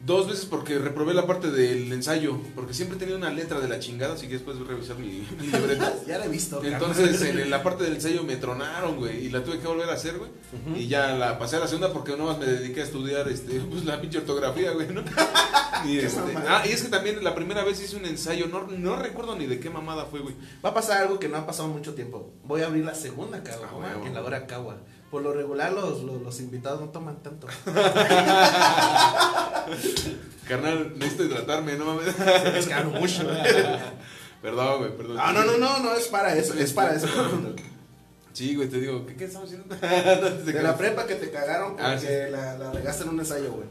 [0.05, 3.79] Dos veces porque reprobé la parte del ensayo, porque siempre tenido una letra de la
[3.79, 5.93] chingada, así que después voy a revisar mi, mi libreta.
[6.07, 6.61] Ya la he visto.
[6.61, 9.93] Entonces en la parte del ensayo me tronaron, güey, y la tuve que volver a
[9.93, 10.29] hacer, güey.
[10.75, 13.85] Y ya la pasé a la segunda porque nomás me dediqué a estudiar este, pues,
[13.85, 15.03] la pinche ortografía, güey, ¿no?
[15.85, 18.97] Y, este, ah, y es que también la primera vez hice un ensayo, no, no
[18.97, 20.35] recuerdo ni de qué mamada fue, güey.
[20.63, 22.33] Va a pasar algo que no ha pasado mucho tiempo.
[22.43, 24.77] Voy a abrir la segunda cagua Ah, en la hora cagua.
[25.13, 27.45] Por lo regular los, los, los invitados no toman tanto.
[30.47, 32.07] Carnal, necesito hidratarme, no mames.
[32.55, 33.21] es que mucho.
[34.41, 35.17] Perdón, güey, perdón.
[35.17, 37.07] No, no, no, no, no es para eso, es para eso.
[38.33, 39.75] Sí, güey, te digo, ¿qué, qué estamos haciendo?
[39.75, 42.07] De la prepa que te cagaron porque Ah, sí.
[42.31, 43.67] la, la regaste en un ensayo, güey.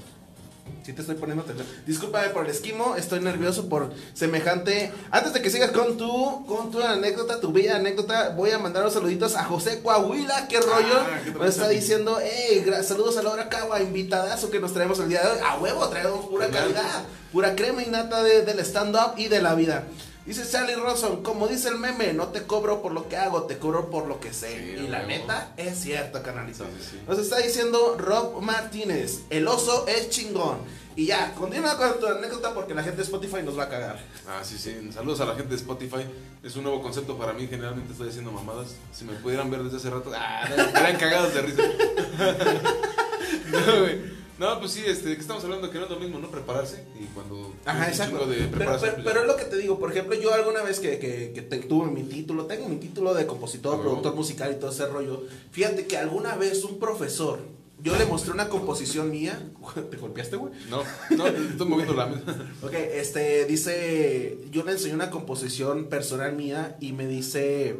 [0.84, 1.66] Sí te estoy poniendo atención.
[1.86, 4.92] Discúlpame por el esquimo, estoy nervioso por semejante.
[5.12, 8.82] Antes de que sigas con tu, con tu anécdota, tu bella anécdota, voy a mandar
[8.82, 10.98] los saluditos a José Coahuila, qué rollo.
[10.98, 11.40] Ah, ¿qué tal?
[11.40, 15.28] Nos está diciendo, hey, saludos a Laura Cagua, invitadazo que nos traemos el día de
[15.30, 15.38] hoy.
[15.48, 19.54] A huevo, traemos pura calidad, pura crema y nata de- del stand-up y de la
[19.54, 19.84] vida.
[20.24, 23.58] Dice Charlie Ronson, como dice el meme, no te cobro por lo que hago, te
[23.58, 24.76] cobro por lo que sé.
[24.76, 26.64] Sí, y la neta es cierto, canalito.
[26.64, 27.00] Sí, sí, sí.
[27.08, 30.58] Nos está diciendo Rob Martínez, el oso es chingón.
[30.94, 33.98] Y ya, continúa con tu anécdota porque la gente de Spotify nos va a cagar.
[34.28, 34.90] Ah, sí, sí.
[34.92, 36.06] Saludos a la gente de Spotify.
[36.42, 37.46] Es un nuevo concepto para mí.
[37.48, 38.76] Generalmente estoy haciendo mamadas.
[38.92, 41.62] Si me pudieran ver desde hace rato, ah, estarían cagados de risa.
[43.50, 44.21] no, güey.
[44.38, 46.30] No, pues sí, este, que estamos hablando que no es lo mismo, ¿no?
[46.30, 46.84] Prepararse.
[47.00, 47.54] Y cuando.
[47.64, 48.26] Ajá, exacto.
[48.26, 50.98] de Pero, pues, pero es lo que te digo, por ejemplo, yo alguna vez que,
[50.98, 54.86] que, que tuve mi título, tengo mi título de compositor, productor musical y todo ese
[54.86, 55.22] rollo.
[55.50, 57.40] Fíjate que alguna vez un profesor,
[57.82, 59.50] yo le mostré una composición mía.
[59.90, 60.52] ¿Te golpeaste, güey?
[60.70, 60.82] No,
[61.16, 62.36] no, estoy moviendo la mesa.
[62.62, 67.76] Ok, este, dice, yo le enseñé una composición personal mía y me dice,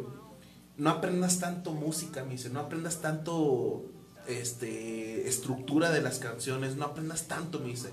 [0.77, 3.85] no aprendas tanto música, me dice, no aprendas tanto,
[4.27, 7.89] este, estructura de las canciones, no aprendas tanto, me dice,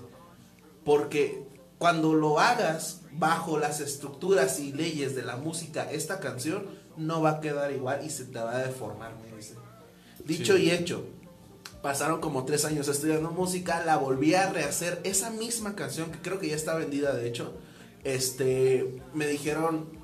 [0.85, 1.43] porque
[1.77, 6.65] cuando lo hagas bajo las estructuras y leyes de la música, esta canción
[6.97, 9.55] no va a quedar igual y se te va a deformar, me dice.
[10.25, 10.65] Dicho Sí.
[10.65, 11.05] y hecho,
[11.81, 16.39] pasaron como tres años estudiando música, la volví a rehacer, esa misma canción que creo
[16.39, 17.53] que ya está vendida, de hecho,
[18.03, 20.00] este, me dijeron,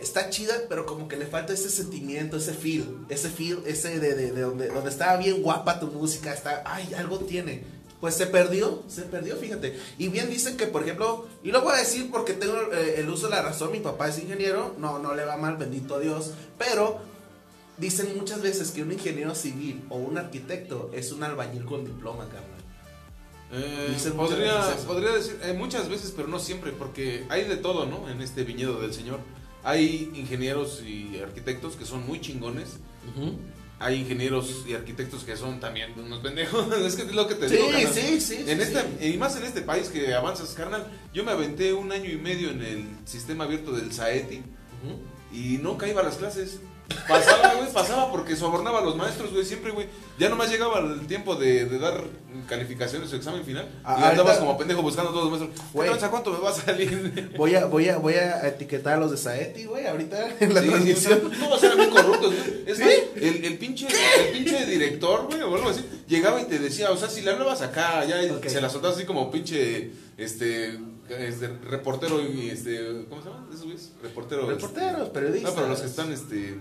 [0.00, 4.14] está chida, pero como que le falta ese sentimiento, ese feel, ese feel, ese de,
[4.14, 7.62] de, de donde, donde estaba bien guapa tu música, está, ay, algo tiene.
[8.00, 9.78] Pues se perdió, se perdió, fíjate.
[9.96, 13.08] Y bien dicen que, por ejemplo, y lo voy a decir porque tengo eh, el
[13.08, 16.32] uso de la razón, mi papá es ingeniero, no, no le va mal, bendito Dios,
[16.58, 17.00] pero
[17.78, 22.28] dicen muchas veces que un ingeniero civil o un arquitecto es un albañil con diploma,
[22.28, 22.50] carnal.
[23.52, 27.56] Eh, Dicen muchas podría, podría decir, eh, muchas veces, pero no siempre, porque hay de
[27.56, 28.08] todo, ¿no?
[28.08, 29.20] En este viñedo del Señor.
[29.64, 32.76] Hay ingenieros y arquitectos que son muy chingones.
[33.80, 36.66] Hay ingenieros y arquitectos que son también unos pendejos.
[36.86, 37.70] es que es lo que te Sí, digo.
[37.70, 37.92] carnal.
[37.92, 39.06] sí, sí, En sí, este, sí.
[39.14, 40.86] Y más en este país que avanzas, carnal.
[41.12, 44.42] Yo me aventé un año y medio en el sistema abierto del SAETI
[45.32, 46.60] y no iba a las clases.
[47.08, 49.86] Pasaba, güey, pasaba porque sobornaba a los maestros, güey, siempre, güey.
[50.18, 52.04] Ya nomás llegaba el tiempo de, de dar
[52.48, 53.68] calificaciones su examen final.
[53.84, 55.70] Ah, y andabas ahorita- como pendejo buscando a todos los maestros.
[55.72, 55.90] Güey.
[56.10, 57.32] ¿cuánto me va a salir?
[57.36, 60.60] Voy a, voy a, voy a etiquetar a los de Saeti, güey, ahorita en la
[60.60, 61.26] Sí, sí, transmisión.
[61.26, 62.64] o sea, todos eran muy corruptos, güey.
[62.66, 62.82] Es ¿Sí?
[62.84, 66.90] más, el, el, pinche, el pinche director, güey, o algo así, llegaba y te decía,
[66.90, 68.46] o sea, si le hablabas acá, ya y Ok.
[68.46, 73.46] se la soltabas así como pinche, este, este, reportero y este, ¿cómo se llama?
[73.50, 73.92] ¿Esos güeyes?
[74.02, 74.46] Reportero.
[74.46, 75.50] Reporteros, este, periodistas.
[75.52, 76.58] No, pero los que están, este,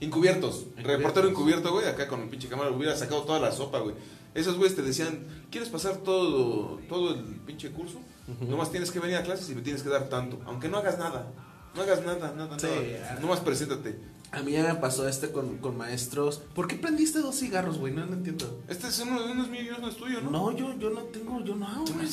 [0.00, 0.66] encubiertos.
[0.76, 3.94] Reportero encubierto, güey, acá con el pinche cámara, hubiera sacado toda la sopa, güey.
[4.34, 7.98] Esos güeyes te decían, ¿quieres pasar todo, todo el pinche curso?
[8.46, 10.98] Nomás tienes que venir a clases y me tienes que dar tanto, aunque no hagas
[10.98, 11.32] nada.
[11.74, 13.18] No hagas nada, nada, Sí, nada.
[13.20, 13.98] Nomás preséntate.
[14.30, 16.42] A mí ya me pasó este con, con maestros.
[16.54, 17.94] ¿Por qué prendiste dos cigarros, güey?
[17.94, 18.62] No, no entiendo.
[18.68, 20.30] Este es uno, uno es mío y uno es tuyo, ¿no?
[20.30, 21.84] No, yo, yo no tengo, yo no hago.
[21.86, 22.08] Güey.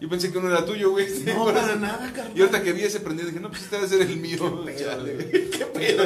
[0.00, 1.08] Yo pensé que uno era tuyo, güey.
[1.08, 2.32] Sí, No, para nada, carnal.
[2.36, 4.64] Y ahorita que vi ese prendido dije, no, pues este debe ser el mío.
[4.78, 5.16] Chale.
[5.50, 6.04] ¿Qué pedo?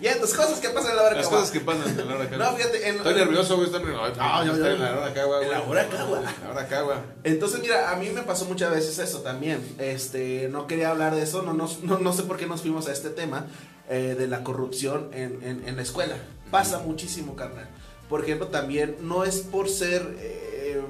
[0.00, 1.38] Ya, tus cosas que pasan en la hora Las cagua.
[1.40, 2.36] cosas que pasan en la hora acá.
[2.38, 3.66] No, fíjate, en- Estoy nervioso, güey.
[3.66, 4.14] Estoy nervioso.
[4.16, 5.44] No, yo- Está yo- en la hora acá, güey.
[5.44, 6.18] en la hora cagua.
[6.18, 6.98] En la hora güey.
[7.24, 9.60] Entonces, mira, a mí me pasó muchas veces eso también.
[9.78, 12.92] Este, no quería hablar de eso, no, no, no sé por qué nos fuimos a
[12.92, 13.46] este tema
[13.90, 16.16] eh, de la corrupción en, en- en la escuela.
[16.50, 17.68] Pasa muchísimo, carnal.
[18.08, 20.16] Por ejemplo, también no es por ser.
[20.18, 20.80] eh,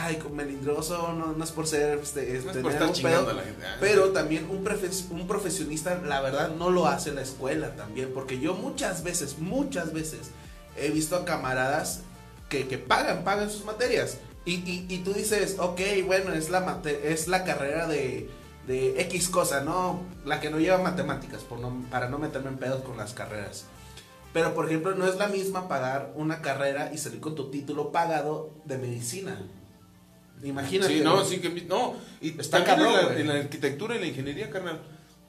[0.00, 1.98] ay, como melindroso, no, no es por ser.
[1.98, 3.64] Este, No es tener por estar un pedo, a la gente.
[3.66, 7.76] Ah, Pero también un, profes- un profesionista, la verdad, no lo hace en la escuela
[7.76, 8.10] también.
[8.14, 10.30] Porque yo muchas veces, muchas veces,
[10.76, 12.00] he visto a camaradas
[12.48, 14.18] que, que pagan, pagan sus materias.
[14.44, 18.28] Y, y, y tú dices, ok, bueno, es la, mate- es la carrera de,
[18.66, 20.00] de X cosa, ¿no?
[20.24, 23.66] La que no lleva matemáticas, por no, para no meterme en pedos con las carreras.
[24.32, 27.92] Pero, por ejemplo, no es la misma pagar una carrera y salir con tu título
[27.92, 29.38] pagado de medicina.
[30.42, 30.92] Imagínate.
[30.98, 31.26] Sí, no, güey.
[31.26, 31.94] sí que no.
[32.20, 33.20] Y Está también cabrón, en, la, güey.
[33.20, 34.80] en la arquitectura y la ingeniería, carnal.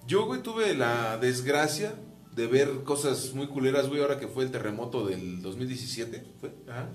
[0.07, 1.93] Yo, güey, tuve la desgracia
[2.35, 6.23] de ver cosas muy culeras, güey, ahora que fue el terremoto del 2017.
[6.39, 6.51] ¿fue?
[6.67, 6.89] Ajá.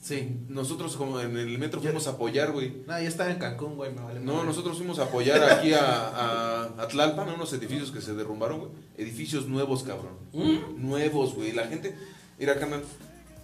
[0.00, 0.36] Sí.
[0.48, 2.82] Nosotros como en el metro fuimos a apoyar, güey.
[2.88, 4.46] No, ya estaba en Cancún, güey, me vale No, madre.
[4.48, 8.58] nosotros fuimos a apoyar aquí a, a, a Tlalpan, a unos edificios que se derrumbaron,
[8.58, 8.70] güey.
[8.98, 10.14] Edificios nuevos, cabrón.
[10.32, 10.84] ¿Mm?
[10.88, 11.52] Nuevos, güey.
[11.52, 11.94] La gente,
[12.36, 12.82] mira, carnal,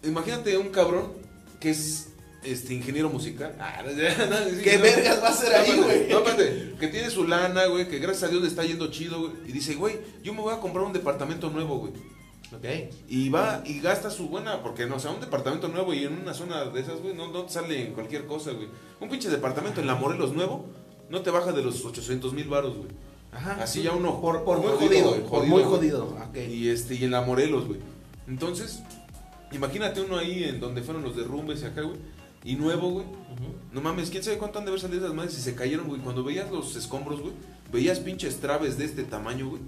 [0.02, 1.12] imagínate un cabrón
[1.61, 2.09] que es
[2.42, 3.55] este ingeniero musical.
[3.59, 4.83] Ah, no, no, ¿Qué no.
[4.83, 6.09] vergas va a hacer ahí, güey?
[6.09, 9.20] No, espérate, que tiene su lana, güey, que gracias a Dios le está yendo chido,
[9.20, 9.33] güey.
[9.46, 11.92] Y dice, güey, yo me voy a comprar un departamento nuevo, güey.
[12.57, 12.64] Ok.
[13.09, 16.14] Y va y gasta su buena, porque no, o sea, un departamento nuevo y en
[16.14, 18.68] una zona de esas, güey, no, no te sale cualquier cosa, güey.
[19.01, 20.66] Un pinche departamento en la Morelos nuevo
[21.11, 22.88] no te baja de los 800 mil baros, güey.
[23.33, 23.59] Ajá.
[23.62, 26.16] Así ya uno Por, por muy jodido, por muy jodido.
[26.35, 27.81] Y este, y en la Morelos, güey.
[28.27, 28.83] Entonces,
[29.53, 31.96] imagínate uno ahí en donde fueron los derrumbes y acá, güey.
[32.49, 33.07] Y nuevo, güey.
[33.73, 36.01] No mames, quién sabe cuánto han de haber salido esas madres y se cayeron, güey.
[36.01, 37.35] Cuando veías los escombros, güey,
[37.71, 39.61] veías pinches traves de este tamaño, güey.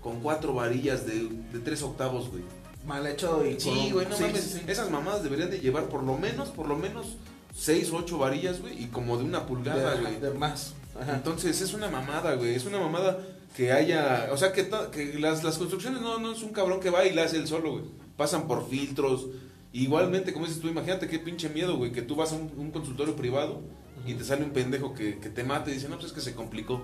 [0.00, 2.42] Con cuatro varillas de, de tres octavos, güey.
[2.86, 4.40] Mal hecho y Sí, güey, no sí, mames.
[4.40, 4.64] sí, sí.
[4.66, 7.16] Esas mamadas deberían de llevar por lo menos, por lo menos,
[7.54, 8.82] seis o ocho varillas, güey.
[8.82, 10.20] Y como de una pulgada, de, güey.
[10.20, 10.72] de más.
[10.98, 11.16] Ajá.
[11.16, 12.54] Entonces es una mamada, güey.
[12.54, 13.18] Es una mamada
[13.54, 14.30] que haya.
[14.32, 17.12] O sea, que, que las, las construcciones no, no es un cabrón que va y
[17.12, 17.84] la hace él solo, güey.
[18.16, 19.26] Pasan por filtros.
[19.72, 22.70] Igualmente, como dices tú, imagínate qué pinche miedo, güey, que tú vas a un, un
[22.70, 23.62] consultorio privado
[24.06, 26.20] y te sale un pendejo que, que te mate y dice, no, pues es que
[26.20, 26.82] se complicó.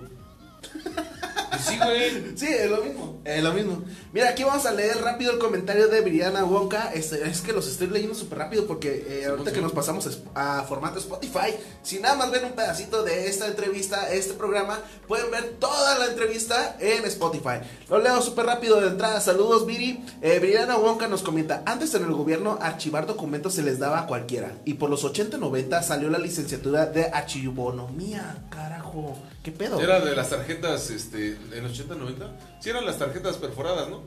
[1.49, 2.37] Pues sí, güey.
[2.37, 3.21] Sí, es lo mismo.
[3.25, 3.83] Es lo mismo.
[4.13, 6.91] Mira, aquí vamos a leer rápido el comentario de Viriana Wonka.
[6.93, 10.63] Este, es que los estoy leyendo súper rápido porque eh, ahorita que nos pasamos a
[10.63, 15.55] formato Spotify, si nada más ven un pedacito de esta entrevista, este programa, pueden ver
[15.59, 17.59] toda la entrevista en Spotify.
[17.89, 19.19] Lo leo súper rápido de entrada.
[19.21, 20.03] Saludos, Viri.
[20.21, 20.39] Eh,
[20.81, 24.53] Wonka nos comenta: Antes en el gobierno, archivar documentos se les daba a cualquiera.
[24.65, 28.43] Y por los 80-90 salió la licenciatura de archivonomía.
[28.49, 29.79] Carajo, ¿qué pedo?
[29.79, 32.31] Era de las tarjetas, este, en los 80, 90.
[32.59, 34.03] Sí, eran las tarjetas perforadas, ¿no?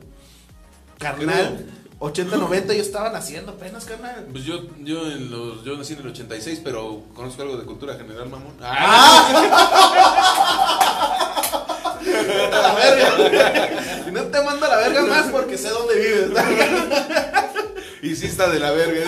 [0.99, 1.65] Carnal,
[1.99, 4.27] 80-90 yo estaba naciendo apenas, carnal.
[4.31, 7.95] Pues yo, yo, en los, yo nací en el 86, pero conozco algo de cultura
[7.95, 8.53] general, mamón.
[12.05, 14.05] Vete a la verga.
[14.07, 16.29] Y no te mando a la verga más porque sé dónde vives.
[18.01, 18.99] Y sí está de la verga.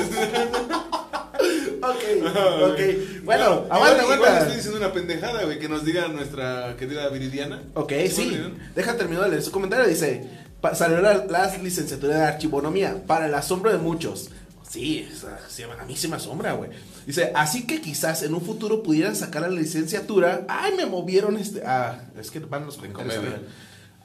[1.89, 2.23] Ok,
[2.71, 3.23] ok.
[3.23, 4.39] Bueno, Igual- aguanta, igual, aguanta.
[4.39, 7.61] estoy diciendo una pendejada, güey, que nos diga nuestra querida Viridiana.
[7.73, 8.37] Ok, sí.
[8.41, 8.51] ¿no?
[8.75, 9.85] Deja terminar de leer su comentario.
[9.87, 10.27] Dice:
[10.73, 14.29] Salió la, la licenciatura de archivonomía para el asombro de muchos.
[14.69, 15.07] Sí,
[15.79, 16.69] a mí sí me asombra, güey.
[17.05, 20.41] Dice, así que quizás en un futuro pudieran sacar la licenciatura.
[20.49, 21.61] Ay, me movieron este.
[21.65, 23.23] Ah, es que van los comentarios.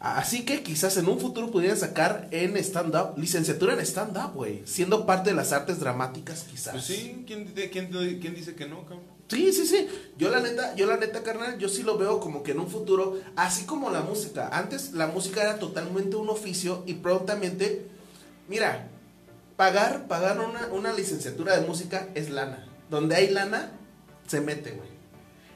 [0.00, 4.62] Así que quizás en un futuro pudieran sacar en stand-up, licenciatura en stand-up, güey.
[4.66, 6.72] Siendo parte de las artes dramáticas, quizás.
[6.72, 9.02] Pues sí, ¿quién, de- quién, quién dice que no, cabrón?
[9.28, 9.86] Sí, sí, sí.
[10.16, 12.68] Yo la neta, yo la neta, carnal, yo sí lo veo como que en un
[12.68, 14.48] futuro, así como la música.
[14.50, 17.86] Antes la música era totalmente un oficio y prontamente,
[18.48, 18.88] mira,
[19.56, 22.66] pagar, pagar una, una licenciatura de música es lana.
[22.88, 23.70] Donde hay lana,
[24.26, 24.89] se mete, güey.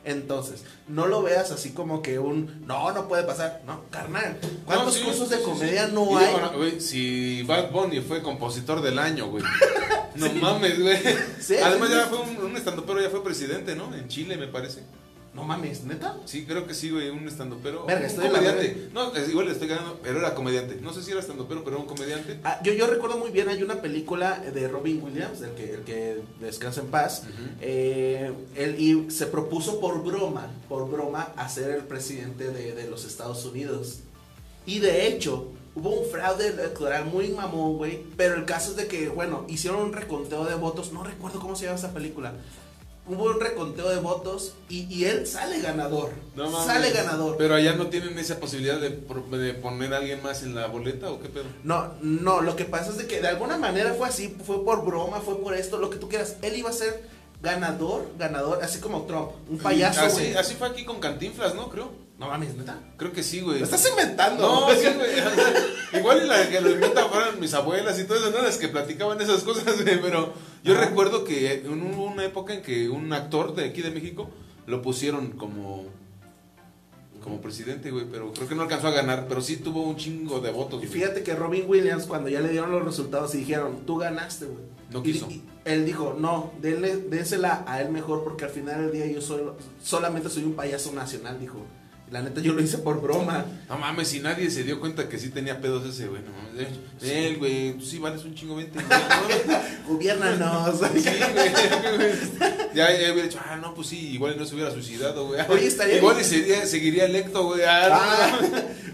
[0.04, 3.62] Entonces, no lo veas así como que un, no, no puede pasar.
[3.66, 4.36] No, carnal,
[4.66, 5.92] ¿cuántos No, sí, cursos de comedia sí.
[5.94, 6.26] no hay?
[6.26, 9.44] digo, no, güey, si Bad Bunny fue compositor del año, güey.
[10.14, 10.96] No mames, güey.
[11.64, 13.92] Además ya fue un, un estandopero, ya fue presidente, ¿no?
[13.92, 14.84] En Chile, me parece.
[15.34, 16.16] No mames, neta.
[16.26, 17.84] Sí, creo que sí, güey, un estandopero.
[17.86, 18.88] Verga, estoy la comediante.
[18.92, 20.78] No, es igual le estoy ganando, pero era comediante.
[20.80, 22.38] No sé si era estandopero, pero era un comediante.
[22.44, 25.80] Ah, yo, yo recuerdo muy bien, hay una película de Robin Williams, el que, el
[25.80, 27.24] que descansa en paz.
[27.24, 27.48] Ujú.
[27.60, 32.88] Eh, él y se propuso por broma, por broma, a ser el presidente de, de
[32.88, 34.00] los Estados Unidos.
[34.66, 38.04] Y de hecho, hubo un fraude electoral muy mamón, güey.
[38.16, 40.92] Pero el caso es de que, bueno, hicieron un reconteo de votos.
[40.92, 42.34] No recuerdo cómo se llama esa película.
[43.06, 46.12] Hubo un reconteo de votos y, y él sale ganador.
[46.34, 46.66] No mames.
[46.66, 47.36] sale ganador.
[47.36, 51.20] Pero allá no tienen esa posibilidad de, poner a alguien más en la boleta o
[51.20, 51.44] qué pedo.
[51.64, 54.86] No, no, lo que pasa es de que de alguna manera fue así, fue por
[54.86, 56.36] broma, fue por esto, lo que tú quieras.
[56.40, 57.08] Él iba a ser
[57.42, 61.68] ganador, ganador, así como Trump, un payaso, así fue aquí con Cantinflas, ¿no?
[61.68, 61.90] Creo.
[62.18, 62.78] No mames, neta.
[62.96, 63.58] Creo que sí, güey.
[63.58, 64.42] Lo estás inventando.
[64.42, 66.00] No, sí, güey.
[66.00, 68.40] Igual y la que lo inventan fueron mis abuelas y todo eso, ¿no?
[68.42, 70.00] Las que platicaban esas cosas, güey.
[70.00, 70.84] Pero yo Ajá.
[70.86, 74.30] recuerdo que en una época en que un actor de aquí de México
[74.66, 75.86] lo pusieron como
[77.22, 80.40] como presidente, güey, pero creo que no alcanzó a ganar, pero sí tuvo un chingo
[80.40, 80.82] de votos.
[80.82, 81.00] Y güey.
[81.00, 84.62] fíjate que Robin Williams, cuando ya le dieron los resultados y dijeron, tú ganaste, güey.
[84.90, 85.30] No Y- quiso.
[85.30, 89.22] y él dijo, no, denle, désela a él mejor porque al final del día yo
[89.22, 89.40] soy,
[89.82, 91.56] solamente soy un payaso nacional, dijo.
[92.10, 93.44] La neta yo lo hice por broma.
[93.68, 96.22] No mames, si nadie se dio cuenta que sí tenía pedos ese, güey.
[96.22, 96.68] No mames.
[97.02, 98.78] Eh, Él, güey, tú sí vales un chingo 20.
[98.78, 98.88] güey,
[99.48, 99.88] ¿no?
[99.94, 100.78] Gobiérnanos.
[100.94, 102.10] Sí, güey.
[102.74, 105.40] Ya, ya hubiera dicho, ah, no, pues sí, igual no se hubiera suicidado, güey.
[105.48, 106.28] Oye, estaría Igual y bien.
[106.30, 107.62] seguiría, seguiría electo, güey.
[107.62, 108.38] Ah, Ah,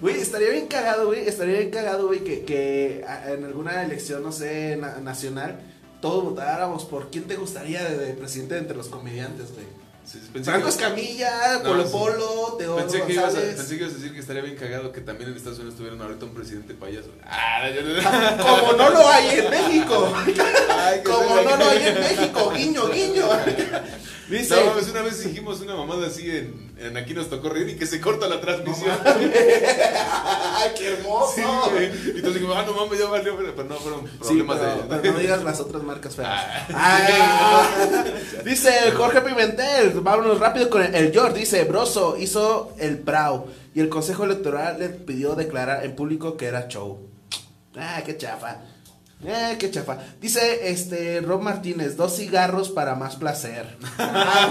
[0.00, 1.26] güey, estaría bien cagado, güey.
[1.26, 5.60] Estaría bien cagado, güey, que, que en alguna elección, no sé, na- nacional,
[6.00, 9.66] todos votáramos por quién te gustaría de, de presidente entre los comediantes, güey.
[10.10, 11.90] Sí, pensé Franco Escamilla, No, Polo.
[11.90, 13.54] Polo, Teodoro Pensé que, ibas a, González.
[13.54, 16.02] pensé que ibas a decir que estaría bien cagado que también en Estados Unidos tuvieran
[16.02, 17.10] ahorita un presidente payaso.
[17.24, 17.68] Ah.
[18.40, 20.12] Como no lo hay en México.
[20.68, 22.50] Ay, Como no lo hay en México.
[22.50, 23.24] Guiño, guiño.
[24.28, 24.56] Dice.
[24.56, 27.76] No, mames, una vez dijimos una mamada así en, en aquí nos tocó reír y
[27.76, 28.96] que se corta la transmisión.
[29.04, 31.32] ¡Ay, qué hermoso!
[31.34, 31.42] Sí.
[31.42, 35.00] Y entonces dijimos, ah, no mames, ya valió, pero no fueron Sí, problemas pero, de.
[35.00, 36.28] pero no digas las otras marcas feas.
[36.30, 36.66] Ah.
[36.74, 38.04] Ah.
[38.44, 41.38] dice Jorge Pimentel, vámonos rápido con el, el George.
[41.38, 46.46] Dice, Broso hizo el PRAU y el Consejo Electoral le pidió declarar en público que
[46.46, 47.06] era show.
[47.76, 48.62] Ah, qué chafa.
[49.22, 49.98] Eh, qué chafa.
[50.20, 53.76] Dice este Rob Martínez, dos cigarros para más placer.
[53.98, 54.48] Ah,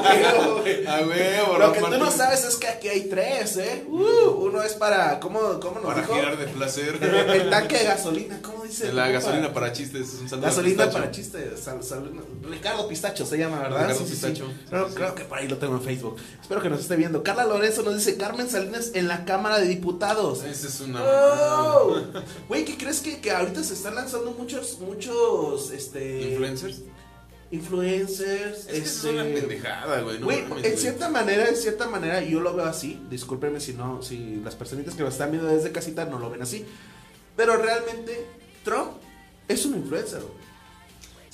[0.62, 0.86] güey.
[0.86, 3.84] A huevo, Lo Rob que tú no sabes es que aquí hay tres, ¿eh?
[3.88, 6.14] Uh, uno es para, ¿cómo, cómo nos Para dijo?
[6.14, 7.00] girar de placer.
[7.04, 8.92] El tanque de gasolina, ¿cómo dice?
[8.94, 9.62] La gasolina compa?
[9.62, 10.18] para chistes.
[10.22, 11.60] Un saludo Gasolina para chistes.
[11.60, 12.12] sal- sal-
[12.50, 13.82] Ricardo Pistacho se llama, ¿verdad?
[13.88, 14.26] Ricardo Sí, sí, sí.
[14.28, 14.52] Pistacho.
[14.70, 14.96] Creo, Sí, sí.
[14.98, 16.18] creo que por ahí lo tengo en Facebook.
[16.42, 17.24] Espero que nos esté viendo.
[17.24, 20.44] Carla Lorenzo nos dice Carmen Salinas en la Cámara de Diputados.
[20.44, 21.02] Esa es una.
[21.04, 21.96] Oh.
[22.48, 26.22] Güey, ¿qué crees que, que ahorita se están lanzando muchos, muchos, este...
[26.32, 26.82] Influencers.
[27.52, 29.10] Influencers, Es que es este...
[29.10, 30.20] una pendejada, güey.
[30.20, 30.78] no Güey, mames, en güey.
[30.78, 33.02] cierta manera, en cierta manera, yo lo veo así.
[33.10, 36.42] Discúlpenme si no, si las personitas que lo están viendo desde casita no lo ven
[36.44, 36.66] así.
[37.36, 38.26] Pero realmente,
[38.64, 38.92] Trump
[39.48, 40.20] es un influencer.
[40.22, 40.34] güey.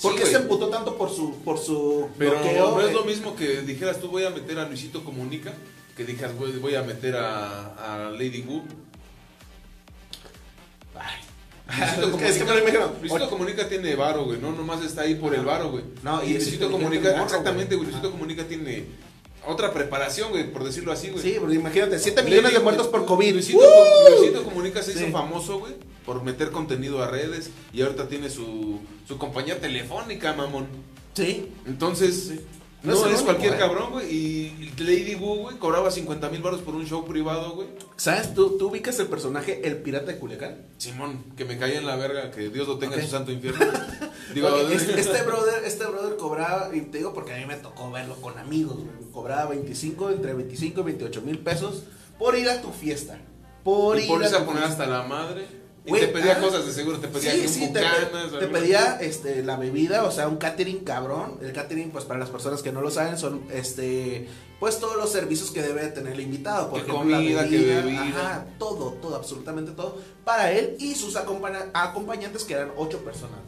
[0.00, 2.70] ¿Por Sí, qué se emputó tanto por su, por su Pero bloqueo?
[2.76, 5.52] no es lo mismo que dijeras tú voy a meter a Luisito Comunica,
[5.96, 8.62] que dijeras voy, voy a meter a, a Lady Wu.
[11.66, 12.92] Luisito Es que me lo imagino.
[13.00, 15.84] Luisito Comunica tiene varo, güey, no nomás está ahí por el varo, güey.
[16.02, 17.88] No, y Luisito Comunica, morro, exactamente, güey.
[17.88, 18.84] Luisito Comunica tiene
[19.46, 21.22] otra preparación, güey, por decirlo así, güey.
[21.22, 23.32] Sí, porque imagínate, 7 millones de muertos por COVID.
[23.34, 24.16] Luisito, ¡Uh!
[24.18, 24.98] Luisito Comunica se Sí.
[25.00, 30.32] hizo famoso, güey, por meter contenido a redes y ahorita tiene su, su compañía telefónica,
[30.34, 30.66] mamón.
[31.14, 31.50] Sí.
[31.66, 32.32] Entonces,
[32.82, 33.58] No no, es único, cualquier eh.
[33.58, 34.14] cabrón, güey.
[34.14, 37.68] Y Lady Wu, güey, cobraba 50 mil baros por un show privado, güey.
[37.96, 38.34] ¿Sabes?
[38.34, 40.58] ¿Tú, ¿Tú ubicas el personaje El Pirata de Culiacán?
[40.78, 43.64] Simón, que me caía en la verga, que Dios lo tenga en su santo infierno.
[44.34, 47.56] Digo, Ok, este, este brother, este brother cobraba, y te digo porque a mí me
[47.56, 51.84] tocó verlo con amigos, güey, cobraba 25, entre 25 y 28 mil pesos
[52.18, 53.18] por ir a tu fiesta.
[53.64, 54.84] Por y ir por a eso a poner fiesta.
[54.84, 55.65] hasta la madre.
[55.86, 58.98] Y te pedía ah, cosas de seguro, te pedía Sí, sí, te, bucanas, te pedía
[59.00, 61.38] este, la bebida, o sea, un catering cabrón.
[61.40, 64.28] El catering, pues para las personas que no lo saben, son este,
[64.58, 66.70] pues todos los servicios que debe tener el invitado.
[66.70, 68.02] Por Que ejemplo, la comida, que bebida.
[68.02, 69.98] Ajá, todo, todo, absolutamente todo.
[70.24, 73.38] Para él y sus acompaña- acompañantes, que eran ocho personas.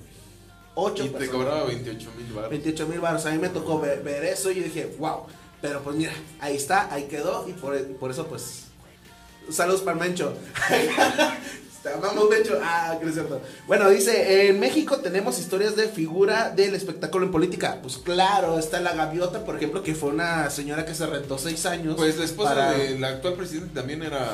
[0.77, 2.51] Ocho Y te cobraba 28 mil baros.
[2.51, 3.27] 28 mil baros.
[3.27, 5.23] A mí me tocó ver, ver eso y yo dije, wow.
[5.61, 8.67] Pero pues mira, ahí está, ahí quedó y por, por eso pues...
[9.51, 10.35] Saludos para Mencho.
[11.89, 12.59] Te amamos, Mencho.
[12.63, 13.41] Ah, que es cierto.
[13.67, 17.79] Bueno, dice, en México tenemos historias de figura del espectáculo en política.
[17.83, 21.67] Pues claro, está la gaviota, por ejemplo, que fue una señora que se rentó seis
[21.67, 21.95] años.
[21.97, 24.29] Pues la esposa para- del actual presidente también era,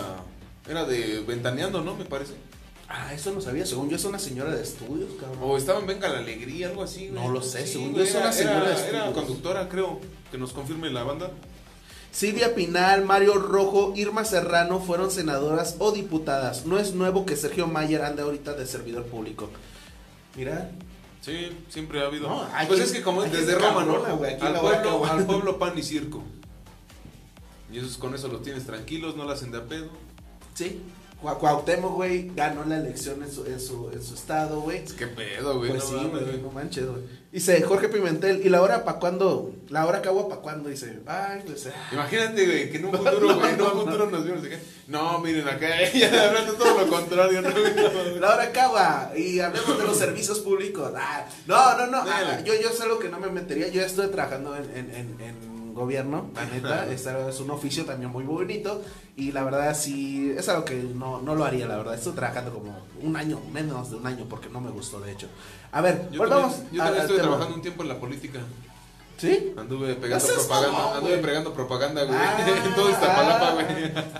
[0.69, 1.95] era de Ventaneando, ¿no?
[1.97, 2.33] Me parece.
[2.89, 3.65] Ah, eso no sabía.
[3.67, 5.39] Según yo es una señora de estudios, cabrón.
[5.43, 7.21] O estaba en Venga la Alegría, algo así, güey.
[7.23, 9.15] No lo sé, según yo es una era- señora era- de Era estudios.
[9.15, 10.01] conductora, creo,
[10.31, 11.31] que nos confirme la banda.
[12.15, 16.65] Silvia Pinal, Mario Rojo, Irma Serrano fueron senadoras o diputadas.
[16.65, 19.51] No es nuevo que Sergio Mayer ande ahorita de servidor público.
[20.37, 20.71] Mira,
[21.21, 22.29] Sí, siempre ha habido.
[22.29, 24.05] No, pues es que como desde es Roma, ¿no?
[24.05, 26.23] al, pueblo, al pueblo pan y circo.
[27.73, 29.89] Y esos con eso los tienes tranquilos, no la hacen de a pedo.
[30.55, 30.83] sí.
[31.25, 34.79] Cua- Cuauhtémoc, güey, ganó la elección en su, en su, en su estado, güey.
[34.85, 35.71] Es que pedo, güey.
[35.71, 37.03] Pues no sí, güey, no manches, güey.
[37.33, 39.51] Dice Jorge Pimentel, ¿y la hora para cuándo?
[39.69, 40.69] La hora cagua para cuándo?
[40.69, 41.67] Dice, ay, pues.
[41.67, 41.89] ah.
[41.93, 45.49] Imagínate, güey, que en un futuro, güey, en un futuro nos vimos que, no, miren
[45.49, 47.49] acá, ya hablando todo lo contrario, ¿no?
[48.21, 50.93] La hora cagua y hablemos de los servicios públicos.
[50.95, 51.99] Ah, no, no, no.
[52.07, 53.67] ah, yo, yo es algo que no me metería.
[53.69, 56.87] Yo ya estoy trabajando en, en, en, en gobierno, la neta.
[56.87, 58.83] Es, es un oficio también muy bonito.
[59.17, 61.95] Y la verdad, sí, es algo que no, no lo haría, la verdad.
[61.95, 65.29] Estoy trabajando como un año, menos de un año, porque no me gustó, de hecho.
[65.73, 66.55] A ver, Yo volvamos.
[66.55, 68.41] también, yo también estuve trabajando un tiempo en la política.
[69.17, 69.55] ¿Sí?
[69.57, 73.67] Anduve pegando seas propaganda, anduve pegando propaganda, güey, Ah, en todo Iztapalapa, güey.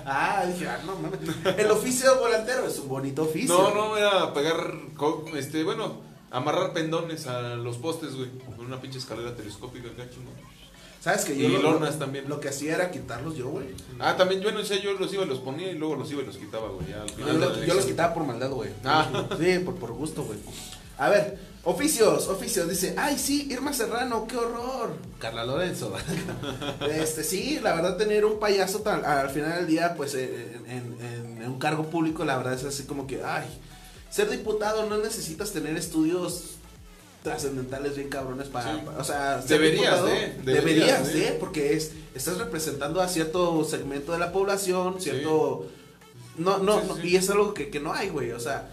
[0.05, 1.19] Ah, dije, ah, no mames.
[1.59, 3.57] El oficio volantero es un bonito oficio.
[3.57, 4.55] No, no, era pegar,
[5.35, 5.97] este, bueno,
[6.31, 10.33] amarrar pendones a los postes, güey, con una pinche escalera telescópica acá, chingón.
[11.05, 12.27] ¿Sabes que Y yo lo- también.
[12.27, 13.67] Lo que hacía era quitarlos yo, güey.
[13.99, 16.23] Ah, también, yo no sé, yo los iba y los ponía y luego los iba
[16.23, 17.13] y los quitaba, güey, al Yo,
[17.53, 18.71] final los quitaba por maldad, güey.
[18.83, 19.27] Ah.
[19.39, 20.39] Sí, por, por gusto, güey.
[20.97, 22.67] A ver, oficios, oficios.
[22.67, 24.95] Dice, ay, sí, Irma Serrano, qué horror.
[25.19, 25.93] Carla Lorenzo.
[26.91, 30.97] este, sí, la verdad, tener un payaso tan- al final del día, pues, en, en-
[31.05, 33.45] en- en un cargo público, la verdad es así como que, ay,
[34.09, 36.54] ser diputado no necesitas tener estudios
[37.25, 38.81] trascendentales bien cabrones para, Sí.
[38.85, 40.11] para- o sea, Deberías de,
[40.43, 45.67] deberías, deberías de, porque es estás representando a cierto segmento de la población, cierto
[46.37, 47.01] no, no, Sí, no, sí.
[47.09, 48.69] y es algo que, que no hay, güey, o sea,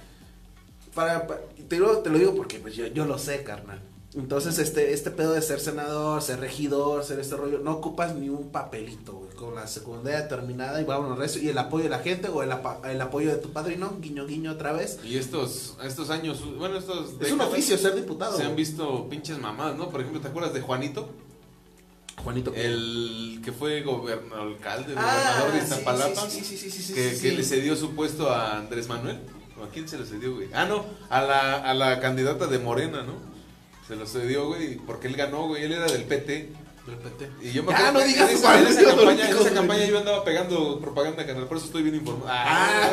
[0.94, 3.80] para, pa- te, lo, te lo digo porque pues yo, yo lo sé, carnal.
[4.15, 8.29] Entonces, este, este pedo de ser senador, ser regidor, ser este rollo, no ocupas ni
[8.29, 12.01] un papelito, güey, con la secundaria terminada y vámonos recio, y el apoyo de la
[12.01, 14.99] gente o el, apa- el apoyo de tu padrino, guiño guiño otra vez.
[15.03, 17.15] Y estos, estos años, bueno, estos.
[17.21, 18.37] Es un oficio ser diputado.
[18.37, 19.89] Se han visto pinches mamadas, ¿no?
[19.89, 21.09] Por ejemplo, ¿te acuerdas de Juanito?
[22.23, 22.53] Juanito.
[22.55, 26.31] El que fue gobernador, alcalde, Ah, gobernador de Iztapalapa.
[26.31, 29.19] sí, sí, sí, sí, sí, que, le cedió su puesto a Andrés Manuel.
[29.59, 30.49] ¿O a quién se lo cedió, güey?
[30.53, 33.32] Ah, no, a la, a la candidata de Morena, ¿no?
[33.93, 35.64] Se lo cedió, güey, porque él ganó, güey.
[35.64, 36.51] Él era del PT.
[36.86, 37.30] Repete.
[37.43, 39.84] Y yo me acuerdo no que digas en esa, en esa campaña, en esa campaña
[39.84, 42.26] yo andaba pegando propaganda canal, por eso estoy bien informado.
[42.28, 42.90] Ah,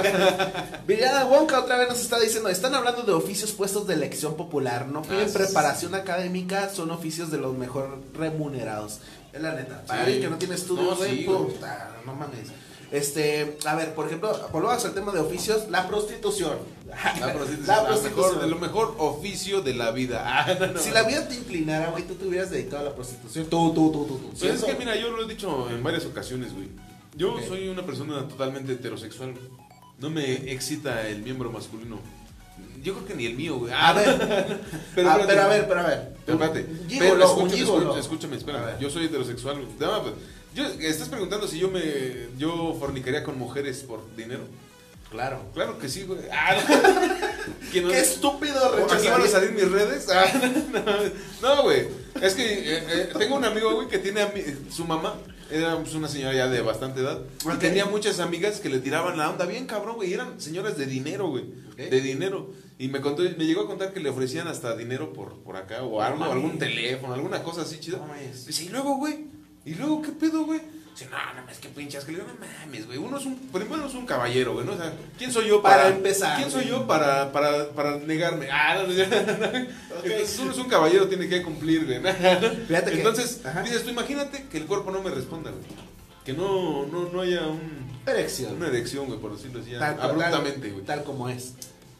[0.87, 4.85] Viriana Wonka otra vez nos está diciendo, están hablando de oficios puestos de elección popular,
[4.87, 8.99] no piden Ah, sí, preparación académica, son oficios de los mejor remunerados.
[9.33, 10.05] Es la neta, para Sí.
[10.05, 11.37] alguien que no tiene estudios, No, güey, sí, güey.
[11.45, 12.49] puta, no mames.
[12.91, 16.57] Este, a ver, por ejemplo, volvamos al tema de oficios, la prostitución.
[16.87, 18.25] La prostitución, La prostitución.
[18.25, 20.23] mejor, de lo mejor oficio de la vida.
[20.25, 20.79] Ah, no, no.
[20.79, 23.45] Si la vida te inclinara, güey, tú te hubieras dedicado a la prostitución.
[23.47, 24.29] Tú, tú, tú, tú, tú.
[24.39, 26.67] Pues es que mira, yo lo he dicho en varias ocasiones, güey.
[27.15, 27.41] Yo Ok.
[27.47, 29.35] soy una persona totalmente heterosexual.
[29.99, 31.99] No me excita el miembro masculino.
[32.81, 33.73] Yo creo que ni el mío, güey.
[33.73, 34.17] A Ah, ver,
[34.95, 35.27] pero, ah, espérate.
[35.27, 36.15] pero a ver, pero a ver.
[36.25, 36.69] Pero espérate.
[36.87, 38.79] Gigolo, Pero escúchame, escúchame, escúchame, A espérame.
[38.79, 39.67] Yo soy heterosexual, güey.
[40.55, 41.81] Yo, estás preguntando si yo me
[42.37, 44.41] yo fornicaría con mujeres por dinero.
[45.09, 45.41] Claro.
[45.53, 46.19] Claro que sí, güey.
[46.31, 47.55] Ah, no.
[47.71, 47.91] ¿Quién no?
[47.91, 50.07] Qué estúpido ¿Aquí van a salir mis redes?
[50.09, 50.25] Ah,
[51.41, 51.87] no, no, güey.
[52.21, 55.15] Es que eh, eh, tengo un amigo, güey, que tiene ami- su mamá.
[55.51, 57.21] Era pues, una señora ya de bastante edad.
[57.43, 57.55] Ok.
[57.55, 60.11] Y tenía muchas amigas que le tiraban la onda bien cabrón, güey.
[60.11, 61.45] y Eran señoras de dinero, güey.
[61.71, 61.77] Ok.
[61.77, 62.51] De dinero.
[62.77, 65.81] Y me contó, me llegó a contar que le ofrecían hasta dinero por, por acá.
[65.81, 67.99] O algo, algún teléfono, alguna cosa así chida.
[68.45, 69.25] Dice, y luego, güey.
[69.69, 70.61] ¿Y luego qué pedo, güey?
[70.93, 72.03] Dice, no, no mames, qué pinchas.
[72.03, 72.97] Que le digo, no mames, güey.
[72.97, 74.65] Uno es un, primero es un caballero, güey.
[74.65, 74.73] ¿no?
[74.73, 78.49] O sea, ¿quién soy yo para, Para empezar, ¿Quién soy yo para, para, para negarme?
[78.51, 78.95] Ah, no, no, no.
[80.03, 81.99] Entonces, uno es un caballero, tiene que cumplir, güey.
[82.67, 83.61] Fíjate que- Entonces, Ajá.
[83.61, 85.63] dices, tú imagínate que el cuerpo no me responda, güey.
[86.25, 87.61] Que no, no, no haya un,
[88.07, 88.55] Erección.
[88.55, 90.83] una erección, güey, por decirlo así, Tal, abruptamente, güey.
[90.83, 91.53] Tal como es.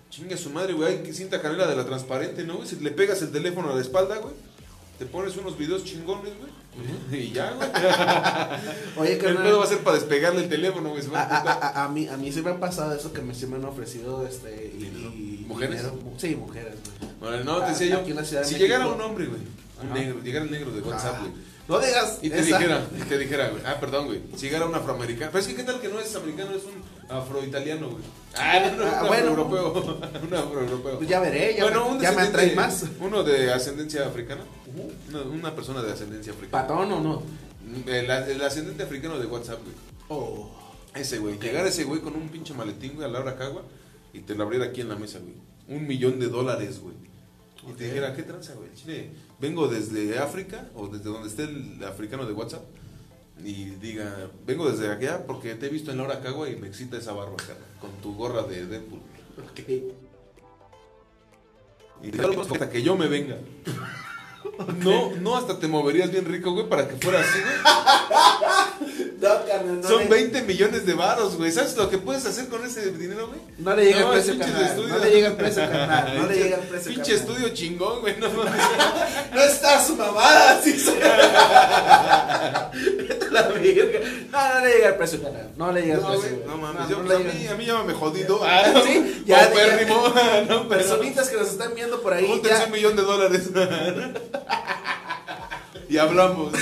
[0.09, 0.97] Chinga su madre, güey.
[0.97, 2.67] Ay, que cinta canela de la transparente, ¿no, güey?
[2.67, 4.33] Si le pegas el teléfono a la espalda, güey.
[4.97, 6.58] Te pones unos videos chingones, güey.
[7.11, 7.69] Y ya, güey.
[8.97, 11.03] Oye, El carnal, pedo va a ser para despegarle el teléfono, güey.
[11.13, 11.37] a, a
[11.81, 13.65] a, a- mí, a mí sí me han pasado eso que me, sí me han
[13.65, 15.09] ofrecido este, y, ¿Dinero?
[15.15, 15.81] y- ¿Mujeres?
[15.81, 15.99] dinero.
[16.17, 17.11] Sí, mujeres, güey.
[17.19, 17.97] Bueno, no, te decía yo.
[17.99, 19.41] Aquí en la Ciudad de Si llegara un hombre, güey.
[19.81, 21.33] Un negro, llegara el negro de WhatsApp, Ah, güey.
[21.67, 22.17] No digas.
[22.23, 22.57] Y te esa.
[22.57, 23.61] dijera, y te dijera, güey.
[23.65, 24.21] Ah, perdón, güey.
[24.35, 25.31] Si llegara un afroamericano.
[25.31, 26.51] Pero es que, ¿qué tal que no es americano?
[26.55, 26.81] Es un
[27.15, 28.03] afroitaliano, güey.
[28.35, 29.31] Ah, no, no, Ah, un bueno.
[29.31, 29.99] afroeuropeo.
[30.27, 30.97] un afroeuropeo.
[30.97, 32.85] Pues ya veré, ya, Bueno, me, un ya me atraes más.
[32.99, 34.41] Uno de ascendencia africana.
[35.09, 36.67] Una, una persona de ascendencia africana.
[36.67, 37.23] ¿Patón o no?
[37.85, 39.75] El, el ascendente africano de WhatsApp, güey.
[40.09, 40.49] Oh.
[40.95, 41.39] Ese güey.
[41.39, 43.63] Llegar ese güey con un pinche maletín, güey, a la hora cagua.
[44.13, 45.35] Y te lo abriera aquí en la mesa, güey.
[45.67, 46.95] Un millón de dólares, güey.
[47.67, 48.73] Y te dijera, ¿qué tranza, güey?
[48.73, 52.63] Chile, vengo desde África, o desde donde esté el africano de WhatsApp.
[53.43, 56.67] Y diga, vengo desde allá porque te he visto en la hora cagua y me
[56.67, 58.99] excita esa barba, cara, Con tu gorra de Deadpool.
[59.37, 59.59] Ok.
[62.01, 63.37] Y te lo hasta que yo me venga.
[64.79, 67.55] No, no, hasta te moverías bien rico, güey, para que fuera así, güey.
[69.19, 71.51] No, carnal, no Son le- 20 millones de varos, güey.
[71.51, 73.41] ¿Sabes lo que puedes hacer con ese dinero, güey?
[73.57, 74.87] No le llega el precio, carnal.
[74.87, 76.17] No le llega el precio, carnal.
[76.21, 78.15] No le llega el precio, Pinche estudio chingón, güey.
[78.17, 78.27] No.
[79.33, 80.71] No está su mamada, sí
[83.31, 83.99] la verga.
[84.31, 85.51] No, no le llega el precio, carnal.
[85.57, 86.19] No le llega el precio.
[86.37, 86.89] güey, no mames.
[86.89, 88.39] Yo, pues, a, mí, a mí llámame jodido.
[88.43, 90.03] Ah, sí, ya, ya, pérrimo.
[90.47, 90.81] No, pero.
[90.81, 92.27] Personitas que nos están viendo por ahí.
[92.27, 93.49] Júntense Ya, un millón de dólares.
[95.89, 96.53] y hablamos.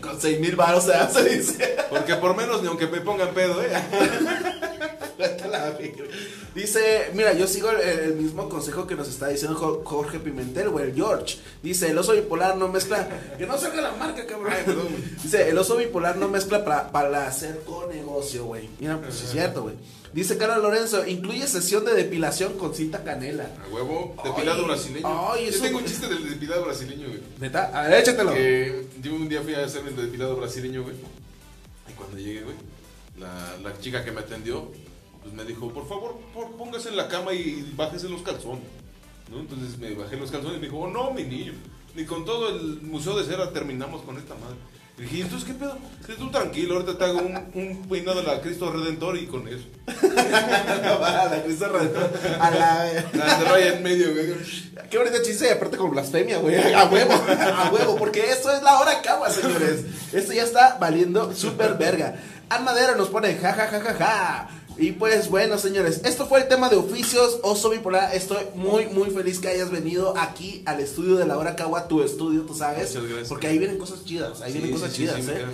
[0.00, 1.76] con 6 mil baros se hace, dice.
[1.88, 3.70] Porque por menos ni aunque me pongan pedo, ¿eh?
[5.50, 5.76] La.
[6.54, 10.68] Dice, mira, yo sigo el, el mismo consejo que nos está diciendo Jo- Jorge Pimentel,
[10.70, 11.38] güey, el George.
[11.62, 13.08] Dice, el oso bipolar no mezcla.
[13.38, 14.52] Que no salga la marca, cabrón.
[14.52, 15.02] Ay, perdón, güey.
[15.22, 18.68] Dice, el oso bipolar no mezcla para, para hacer con negocio, güey.
[18.80, 19.74] Mira, pues es cierto, güey.
[20.12, 23.48] Dice Carlos Lorenzo, incluye sesión de depilación con cinta canela.
[23.64, 25.30] A huevo, depilado Ay, brasileño.
[25.32, 27.20] ay, Yo eso- tengo un chiste del depilado brasileño, güey.
[27.38, 27.66] ¿Neta?
[27.72, 28.34] A ver, échatelo.
[28.34, 30.96] Que yo un día fui a hacerme el depilado brasileño, güey.
[31.88, 32.56] Y cuando llegué, güey,
[33.20, 34.72] la, la chica que me atendió,
[35.22, 38.64] pues me dijo, por favor, por- póngase en la cama y bájese los calzones.
[39.30, 39.40] ¿No?
[39.40, 41.52] Entonces me bajé los calzones y me dijo, oh, no, mi niño,
[41.94, 44.56] ni con todo el museo de cera terminamos con esta madre.
[44.98, 45.78] Y dije, entonces qué pedo?
[46.00, 49.48] Dice, tú tranquilo, ahorita te hago un, un peinado a la Cristo Redentor y con
[49.48, 49.64] eso.
[49.86, 52.10] a la Cristo Redentor.
[52.38, 52.84] A la...
[53.14, 54.34] La de raya en medio, güey.
[54.90, 56.56] Qué bonito chiste, y aparte con blasfemia, güey.
[56.74, 59.84] A huevo, a huevo, porque esto es la hora cagua, señores.
[60.12, 62.16] Esto ya está valiendo súper verga.
[62.50, 64.48] Ann Madero nos pone ja, ja, ja, ja, ja.
[64.80, 68.14] Y pues bueno, señores, esto fue el tema de oficios Oso Bipolar.
[68.14, 72.02] Estoy muy, muy feliz que hayas venido aquí al estudio de la hora Cagua, tu
[72.02, 72.88] estudio, tú sabes.
[72.88, 73.28] Muchas gracias.
[73.28, 75.44] Porque ahí vienen cosas chidas, ahí Sí, vienen cosas sí, chidas, sí, ¿eh?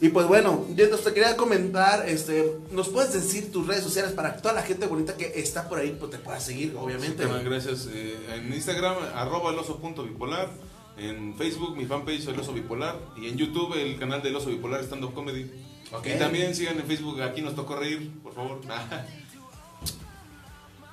[0.00, 4.34] Y pues bueno, yo te quería comentar, este, ¿nos puedes decir tus redes sociales para
[4.34, 7.22] que toda la gente bonita que está por ahí pues, te pueda seguir, obviamente?
[7.22, 7.88] Tema, gracias.
[7.92, 10.50] Eh, en Instagram, arroba el oso punto bipolar.
[10.96, 12.98] En Facebook, mi fanpage, el oso bipolar.
[13.16, 15.48] Y en YouTube, el canal del oso bipolar Stand Up Comedy.
[15.92, 16.06] Ok.
[16.06, 18.60] Y también sigan en Facebook, aquí nos tocó reír, por favor.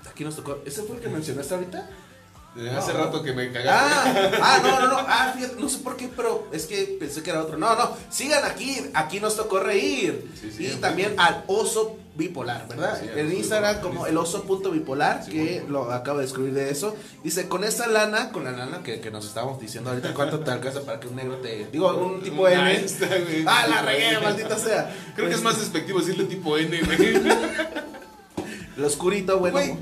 [0.09, 1.89] Aquí nos tocó, ¿ese fue el que mencionaste ahorita?
[2.57, 3.69] Eh, Hace rato que me cagaste.
[3.69, 7.21] Ah, ah, no, no, no, ah, fíjate, no sé por qué, pero es que pensé
[7.21, 7.57] que era otro.
[7.57, 10.25] No, no, sigan aquí, aquí nos tocó reír.
[10.39, 12.97] Sí, sí, y también al oso bipolar, ¿verdad?
[12.97, 15.85] Sí, en Instagram como el oso punto bipolar, que bueno.
[15.85, 16.95] lo acabo de escribir de eso.
[17.25, 20.49] Dice, con esa lana, con la lana que, que nos estábamos diciendo ahorita, ¿cuánto te
[20.51, 21.67] alcanza para que un negro te...
[21.73, 22.61] Digo, un tipo N.
[22.63, 23.43] güey.
[23.45, 24.95] Ah, la regué, maldita sea.
[25.13, 27.15] Creo que es Pues, más despectivo decirle tipo N, güey.
[28.77, 29.57] El oscurito, bueno.
[29.57, 29.75] Güey,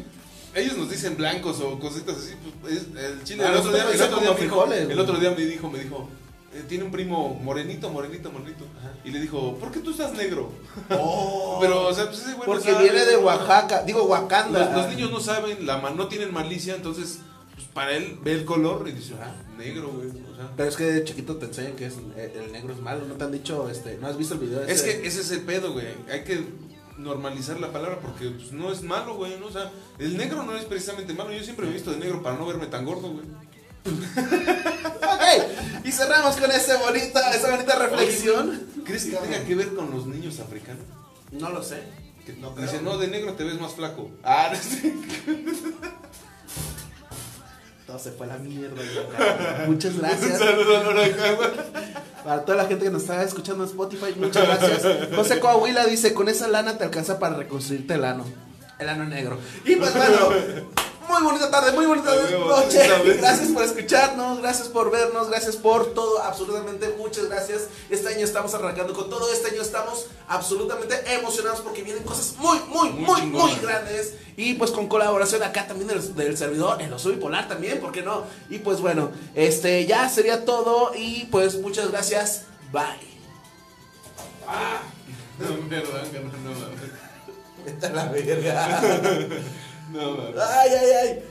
[0.55, 2.33] ellos nos dicen blancos o cositas así.
[2.61, 4.35] pues, es- el chile, Ah, el otro día, nosotros el otro día como me dijo,
[4.35, 6.09] frijoles, el otro día me dijo, me dijo,
[6.53, 8.65] eh, tiene un primo morenito, morenito, morenito.
[9.03, 10.51] Y le dijo, ¿por qué tú estás negro?
[10.91, 13.21] Oh, Pero, o sea, pues ese güey no porque sabe, viene de ¿no?
[13.21, 14.59] Oaxaca, digo Wakanda.
[14.71, 17.19] Los, los niños no saben, la no tienen malicia, entonces,
[17.55, 20.09] pues para él ve el color y dice, ah, negro, güey.
[20.09, 22.79] O sea, Pero es que de chiquito te enseñan que es, el, el negro es
[22.79, 24.61] malo, no te han dicho, este, ¿no has visto el video?
[24.63, 25.01] es ese?
[25.01, 25.87] que ese es el pedo, güey.
[26.11, 26.45] Hay que
[26.97, 29.39] normalizar la palabra porque pues, no es malo, güey.
[29.39, 29.47] ¿no?
[29.47, 31.31] O sea, el negro no es precisamente malo.
[31.31, 33.25] Yo siempre me he visto de negro para no verme tan gordo, güey.
[35.13, 38.61] Ok, y cerramos con esa bonita, esa bonita reflexión.
[38.85, 40.83] ¿Crees que tenga que ver con los niños africanos?
[41.31, 41.83] No lo sé.
[42.25, 42.93] Que No dicen, creo.
[42.93, 44.09] no, de negro te ves más flaco.
[44.23, 44.93] Ah, no sé.
[47.93, 48.81] Todo se fue a la mierda.
[48.81, 49.65] ya.
[49.67, 50.41] Muchas gracias.
[52.23, 55.11] Para toda la gente que nos está escuchando en Spotify, muchas gracias.
[55.15, 58.25] José Coahuila dice, con esa lana te alcanza para reconstruirte el ano.
[58.79, 59.37] El ano negro.
[59.63, 60.17] Y pues bueno,
[61.13, 62.79] muy bonita tarde, muy bonita noche.
[63.19, 67.67] Gracias por escucharnos, gracias por vernos, gracias por todo, absolutamente muchas gracias.
[67.91, 72.57] Este año estamos arrancando con todo, este año estamos absolutamente emocionados porque vienen cosas muy,
[72.67, 74.15] muy, Muy muy, grandes.
[74.35, 78.01] Y pues con colaboración acá también del, del servidor, en los bipolar también, ¿por qué
[78.01, 78.23] no?
[78.49, 82.45] Y pues bueno, este ya sería todo y pues muchas gracias.
[82.71, 83.13] Bye.
[85.37, 86.79] No, verdad, no, no mames.
[87.65, 88.81] Vete a la verga.
[89.93, 90.41] No mames.
[90.41, 91.23] Ay, ay, ay.